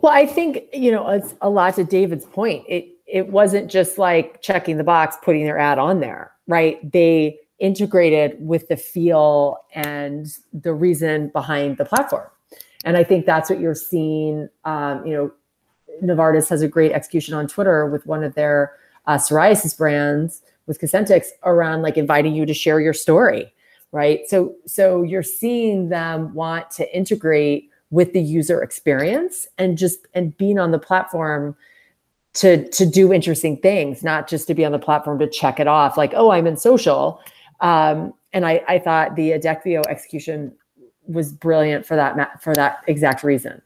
Well, 0.00 0.12
I 0.12 0.26
think 0.26 0.64
you 0.72 0.90
know 0.90 1.08
it's 1.10 1.34
a 1.40 1.48
lot 1.48 1.76
to 1.76 1.84
David's 1.84 2.24
point. 2.24 2.64
It 2.68 2.88
it 3.06 3.28
wasn't 3.28 3.70
just 3.70 3.98
like 3.98 4.42
checking 4.42 4.76
the 4.76 4.84
box, 4.84 5.16
putting 5.22 5.44
their 5.44 5.58
ad 5.58 5.78
on 5.78 6.00
there, 6.00 6.32
right? 6.48 6.90
They 6.90 7.38
integrated 7.60 8.36
with 8.40 8.68
the 8.68 8.76
feel 8.76 9.58
and 9.72 10.26
the 10.52 10.74
reason 10.74 11.28
behind 11.28 11.76
the 11.76 11.84
platform, 11.84 12.28
and 12.84 12.96
I 12.96 13.04
think 13.04 13.24
that's 13.24 13.48
what 13.48 13.60
you're 13.60 13.76
seeing. 13.76 14.48
Um, 14.64 15.06
you 15.06 15.14
know, 15.14 15.32
Novartis 16.02 16.48
has 16.48 16.62
a 16.62 16.68
great 16.68 16.92
execution 16.92 17.34
on 17.34 17.46
Twitter 17.46 17.86
with 17.86 18.06
one 18.06 18.22
of 18.22 18.34
their 18.34 18.72
uh, 19.06 19.16
psoriasis 19.16 19.76
brands 19.76 20.42
with 20.66 20.80
Cosentyx 20.80 21.26
around 21.44 21.82
like 21.82 21.96
inviting 21.96 22.34
you 22.34 22.44
to 22.46 22.54
share 22.54 22.80
your 22.80 22.92
story, 22.92 23.52
right? 23.92 24.20
So 24.28 24.54
so 24.66 25.02
you're 25.02 25.22
seeing 25.22 25.88
them 25.88 26.34
want 26.34 26.70
to 26.72 26.96
integrate 26.96 27.70
with 27.90 28.12
the 28.12 28.20
user 28.20 28.62
experience 28.62 29.46
and 29.58 29.78
just 29.78 30.06
and 30.14 30.36
being 30.36 30.58
on 30.58 30.72
the 30.72 30.78
platform 30.78 31.56
to 32.34 32.68
to 32.70 32.84
do 32.84 33.12
interesting 33.12 33.56
things, 33.58 34.02
not 34.02 34.28
just 34.28 34.46
to 34.48 34.54
be 34.54 34.64
on 34.64 34.72
the 34.72 34.78
platform 34.78 35.18
to 35.20 35.28
check 35.28 35.60
it 35.60 35.68
off, 35.68 35.96
like 35.96 36.12
oh 36.14 36.30
I'm 36.30 36.46
in 36.46 36.56
social. 36.56 37.20
Um, 37.60 38.12
and 38.32 38.44
I 38.44 38.62
I 38.68 38.78
thought 38.78 39.16
the 39.16 39.30
Adakveo 39.30 39.86
execution 39.86 40.52
was 41.06 41.32
brilliant 41.32 41.86
for 41.86 41.96
that 41.96 42.42
for 42.42 42.54
that 42.54 42.78
exact 42.88 43.22
reason. 43.22 43.62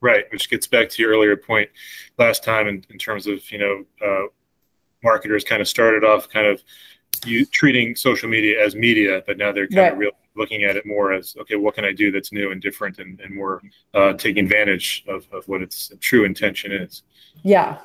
Right, 0.00 0.24
which 0.30 0.48
gets 0.48 0.66
back 0.66 0.88
to 0.90 1.02
your 1.02 1.12
earlier 1.12 1.36
point 1.36 1.70
last 2.18 2.44
time 2.44 2.68
in, 2.68 2.84
in 2.90 2.98
terms 2.98 3.26
of 3.26 3.50
you 3.50 3.58
know 3.58 3.84
uh, 4.04 4.26
marketers 5.02 5.44
kind 5.44 5.60
of 5.60 5.68
started 5.68 6.04
off 6.04 6.28
kind 6.28 6.46
of 6.46 6.62
you 7.26 7.44
treating 7.46 7.96
social 7.96 8.28
media 8.28 8.64
as 8.64 8.74
media, 8.74 9.22
but 9.26 9.38
now 9.38 9.50
they're 9.52 9.66
kind 9.66 9.78
right. 9.78 9.92
of 9.92 9.98
real, 9.98 10.10
looking 10.36 10.62
at 10.62 10.76
it 10.76 10.86
more 10.86 11.12
as 11.12 11.36
okay, 11.40 11.56
what 11.56 11.74
can 11.74 11.84
I 11.84 11.92
do 11.92 12.10
that's 12.10 12.32
new 12.32 12.52
and 12.52 12.62
different 12.62 12.98
and, 12.98 13.20
and 13.20 13.34
more 13.34 13.60
uh, 13.94 14.14
taking 14.14 14.44
advantage 14.44 15.04
of, 15.08 15.26
of 15.32 15.46
what 15.48 15.62
its 15.62 15.92
true 16.00 16.24
intention 16.24 16.72
is. 16.72 17.02
Yeah. 17.42 17.78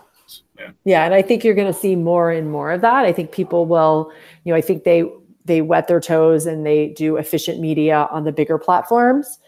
Yeah. 0.57 0.71
Yeah. 0.83 1.05
And 1.05 1.13
I 1.13 1.21
think 1.21 1.43
you're 1.43 1.55
going 1.55 1.71
to 1.71 1.77
see 1.77 1.95
more 1.95 2.31
and 2.31 2.51
more 2.51 2.71
of 2.71 2.81
that. 2.81 3.05
I 3.05 3.11
think 3.11 3.31
people 3.31 3.65
will, 3.65 4.11
you 4.43 4.53
know, 4.53 4.57
I 4.57 4.61
think 4.61 4.83
they, 4.83 5.03
they 5.45 5.61
wet 5.61 5.87
their 5.87 5.99
toes 5.99 6.45
and 6.45 6.65
they 6.65 6.89
do 6.89 7.17
efficient 7.17 7.59
media 7.59 8.07
on 8.11 8.23
the 8.23 8.31
bigger 8.31 8.57
platforms. 8.57 9.39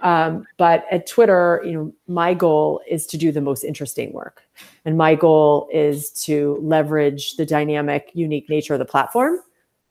Um, 0.00 0.46
but 0.58 0.84
at 0.90 1.06
Twitter, 1.06 1.62
you 1.64 1.72
know, 1.72 1.94
my 2.08 2.34
goal 2.34 2.80
is 2.88 3.06
to 3.06 3.16
do 3.16 3.32
the 3.32 3.40
most 3.40 3.64
interesting 3.64 4.12
work. 4.12 4.42
And 4.84 4.98
my 4.98 5.14
goal 5.14 5.68
is 5.72 6.10
to 6.24 6.58
leverage 6.60 7.36
the 7.36 7.46
dynamic, 7.46 8.10
unique 8.12 8.48
nature 8.48 8.74
of 8.74 8.78
the 8.78 8.84
platform 8.84 9.38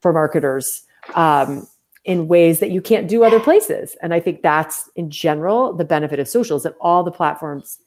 for 0.02 0.14
marketers 0.14 0.84
um, 1.16 1.68
in 2.06 2.28
ways 2.28 2.60
that 2.60 2.70
you 2.70 2.82
can't 2.82 3.08
do 3.08 3.24
other 3.24 3.40
places. 3.40 3.96
And 4.02 4.14
I 4.14 4.20
think 4.20 4.42
that's 4.42 4.90
in 4.96 5.10
general 5.10 5.74
the 5.74 5.86
benefit 5.86 6.20
of 6.20 6.28
socials 6.28 6.64
that 6.64 6.76
all 6.80 7.04
the 7.04 7.12
platforms 7.12 7.80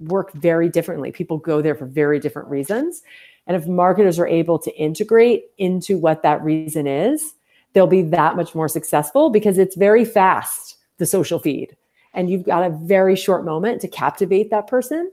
work 0.00 0.32
very 0.32 0.68
differently. 0.68 1.12
People 1.12 1.38
go 1.38 1.62
there 1.62 1.74
for 1.74 1.86
very 1.86 2.18
different 2.18 2.48
reasons. 2.48 3.02
And 3.46 3.56
if 3.56 3.66
marketers 3.66 4.18
are 4.18 4.26
able 4.26 4.58
to 4.58 4.74
integrate 4.76 5.44
into 5.58 5.98
what 5.98 6.22
that 6.22 6.42
reason 6.42 6.86
is, 6.86 7.34
they'll 7.72 7.86
be 7.86 8.02
that 8.02 8.36
much 8.36 8.54
more 8.54 8.68
successful 8.68 9.30
because 9.30 9.58
it's 9.58 9.76
very 9.76 10.04
fast 10.04 10.76
the 11.00 11.06
social 11.06 11.40
feed. 11.40 11.76
And 12.14 12.30
you've 12.30 12.44
got 12.44 12.62
a 12.62 12.70
very 12.70 13.16
short 13.16 13.44
moment 13.44 13.80
to 13.80 13.88
captivate 13.88 14.50
that 14.50 14.68
person. 14.68 15.10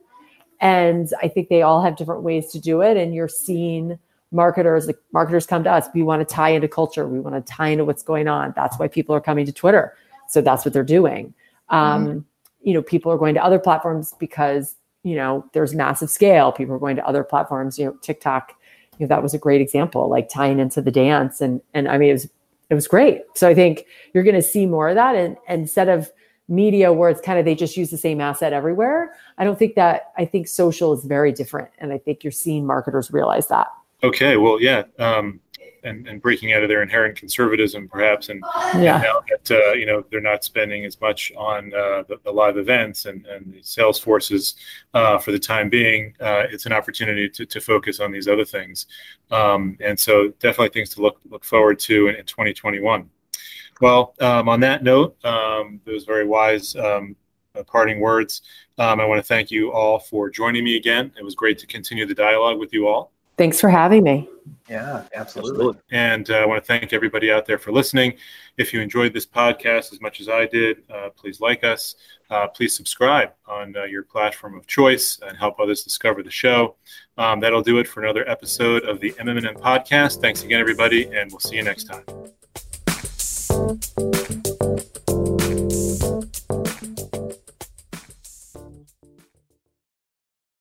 And 0.61 1.09
I 1.23 1.27
think 1.27 1.49
they 1.49 1.63
all 1.63 1.81
have 1.81 1.95
different 1.95 2.21
ways 2.21 2.51
to 2.51 2.59
do 2.59 2.81
it. 2.81 2.95
And 2.97 3.15
you're 3.15 3.27
seeing 3.27 3.97
marketers, 4.31 4.85
like 4.85 4.99
marketers 5.13 5.47
come 5.47 5.63
to 5.63 5.71
us. 5.71 5.87
We 5.95 6.03
want 6.03 6.27
to 6.27 6.35
tie 6.35 6.49
into 6.49 6.67
culture. 6.67 7.07
We 7.07 7.19
want 7.19 7.35
to 7.35 7.53
tie 7.53 7.69
into 7.69 7.85
what's 7.85 8.03
going 8.03 8.27
on. 8.27 8.53
That's 8.55 8.77
why 8.77 8.87
people 8.87 9.15
are 9.15 9.21
coming 9.21 9.47
to 9.47 9.51
Twitter. 9.51 9.95
So 10.29 10.41
that's 10.41 10.63
what 10.63 10.73
they're 10.73 10.83
doing. 10.83 11.33
Um, 11.69 12.07
mm-hmm. 12.07 12.19
You 12.61 12.73
know, 12.75 12.83
people 12.83 13.11
are 13.11 13.17
going 13.17 13.33
to 13.33 13.43
other 13.43 13.59
platforms 13.59 14.13
because 14.19 14.75
you 15.07 15.15
know, 15.15 15.45
there's 15.53 15.73
massive 15.73 16.09
scale. 16.09 16.51
People 16.51 16.75
are 16.75 16.79
going 16.79 16.97
to 16.97 17.07
other 17.07 17.23
platforms, 17.23 17.79
you 17.79 17.85
know, 17.85 17.93
TikTok, 18.01 18.53
you 18.97 19.05
know, 19.05 19.07
that 19.07 19.23
was 19.23 19.33
a 19.33 19.37
great 19.37 19.61
example, 19.61 20.09
like 20.09 20.27
tying 20.27 20.59
into 20.59 20.81
the 20.81 20.91
dance. 20.91 21.39
And, 21.39 21.61
and 21.73 21.87
I 21.87 21.97
mean, 21.97 22.09
it 22.09 22.13
was, 22.13 22.29
it 22.69 22.75
was 22.75 22.87
great. 22.87 23.21
So 23.35 23.47
I 23.47 23.53
think 23.53 23.85
you're 24.13 24.23
going 24.23 24.35
to 24.35 24.41
see 24.41 24.65
more 24.65 24.89
of 24.89 24.95
that. 24.95 25.15
And, 25.15 25.37
and 25.47 25.61
instead 25.61 25.89
of 25.89 26.11
media 26.49 26.93
where 26.93 27.09
it's 27.09 27.21
kind 27.21 27.39
of, 27.39 27.45
they 27.45 27.55
just 27.55 27.77
use 27.77 27.89
the 27.89 27.97
same 27.97 28.21
asset 28.21 28.53
everywhere. 28.53 29.13
I 29.37 29.43
don't 29.43 29.59
think 29.59 29.75
that, 29.75 30.11
I 30.17 30.25
think 30.25 30.47
social 30.47 30.93
is 30.93 31.03
very 31.03 31.31
different. 31.31 31.69
And 31.79 31.91
I 31.91 31.97
think 31.97 32.23
you're 32.23 32.31
seeing 32.31 32.65
marketers 32.65 33.11
realize 33.11 33.47
that. 33.47 33.67
Okay. 34.03 34.37
Well, 34.37 34.61
yeah. 34.61 34.83
Um, 34.99 35.39
and, 35.87 36.07
and 36.07 36.21
breaking 36.21 36.53
out 36.53 36.61
of 36.63 36.69
their 36.69 36.81
inherent 36.83 37.15
conservatism, 37.15 37.87
perhaps, 37.87 38.29
and, 38.29 38.43
Yeah. 38.75 38.95
and 38.95 39.03
now 39.03 39.23
that 39.29 39.51
uh, 39.51 39.73
you 39.73 39.85
know 39.85 40.03
they're 40.11 40.21
not 40.21 40.43
spending 40.43 40.85
as 40.85 40.99
much 41.01 41.31
on 41.37 41.73
uh, 41.73 42.03
the, 42.07 42.17
the 42.23 42.31
live 42.31 42.57
events 42.57 43.05
and, 43.05 43.25
and 43.25 43.53
the 43.53 43.61
sales 43.63 43.99
forces 43.99 44.55
uh, 44.93 45.17
for 45.17 45.31
the 45.31 45.39
time 45.39 45.69
being, 45.69 46.13
uh, 46.19 46.43
it's 46.51 46.65
an 46.65 46.73
opportunity 46.73 47.29
to, 47.29 47.45
to 47.45 47.59
focus 47.61 47.99
on 47.99 48.11
these 48.11 48.27
other 48.27 48.45
things, 48.45 48.87
um, 49.31 49.77
and 49.79 49.99
so 49.99 50.29
definitely 50.39 50.69
things 50.69 50.89
to 50.95 51.01
look 51.01 51.19
look 51.29 51.43
forward 51.43 51.79
to 51.79 52.07
in, 52.09 52.15
in 52.15 52.25
2021. 52.25 53.09
Well, 53.79 54.15
um, 54.19 54.49
on 54.49 54.59
that 54.61 54.83
note, 54.83 55.23
um, 55.23 55.79
those 55.85 56.03
very 56.03 56.25
wise 56.25 56.75
um, 56.75 57.15
uh, 57.55 57.63
parting 57.63 57.99
words. 57.99 58.41
Um, 58.77 58.99
I 58.99 59.05
want 59.05 59.19
to 59.19 59.23
thank 59.23 59.49
you 59.51 59.71
all 59.71 59.99
for 59.99 60.29
joining 60.29 60.63
me 60.63 60.77
again. 60.77 61.11
It 61.17 61.23
was 61.23 61.35
great 61.35 61.57
to 61.59 61.67
continue 61.67 62.05
the 62.05 62.13
dialogue 62.13 62.59
with 62.59 62.73
you 62.73 62.87
all. 62.87 63.11
Thanks 63.37 63.61
for 63.61 63.69
having 63.69 64.03
me. 64.03 64.27
Yeah, 64.69 65.03
absolutely. 65.13 65.51
Absolutely. 65.51 65.81
And 65.91 66.29
uh, 66.29 66.35
I 66.35 66.45
want 66.45 66.61
to 66.61 66.67
thank 66.67 66.91
everybody 66.91 67.31
out 67.31 67.45
there 67.45 67.57
for 67.57 67.71
listening. 67.71 68.15
If 68.57 68.73
you 68.73 68.81
enjoyed 68.81 69.13
this 69.13 69.25
podcast 69.25 69.93
as 69.93 70.01
much 70.01 70.19
as 70.19 70.27
I 70.27 70.45
did, 70.47 70.83
uh, 70.93 71.09
please 71.15 71.39
like 71.39 71.63
us. 71.63 71.95
Uh, 72.29 72.47
please 72.47 72.75
subscribe 72.75 73.31
on 73.47 73.75
uh, 73.77 73.83
your 73.83 74.03
platform 74.03 74.57
of 74.57 74.67
choice 74.67 75.19
and 75.25 75.37
help 75.37 75.59
others 75.59 75.83
discover 75.83 76.21
the 76.23 76.31
show. 76.31 76.75
Um, 77.17 77.39
that'll 77.39 77.61
do 77.61 77.77
it 77.79 77.87
for 77.87 78.03
another 78.03 78.27
episode 78.29 78.83
of 78.83 78.99
the 78.99 79.11
MMM 79.13 79.59
podcast. 79.61 80.19
Thanks 80.19 80.43
again, 80.43 80.59
everybody, 80.59 81.05
and 81.15 81.31
we'll 81.31 81.39
see 81.39 81.55
you 81.55 81.63
next 81.63 81.85
time. 81.85 82.03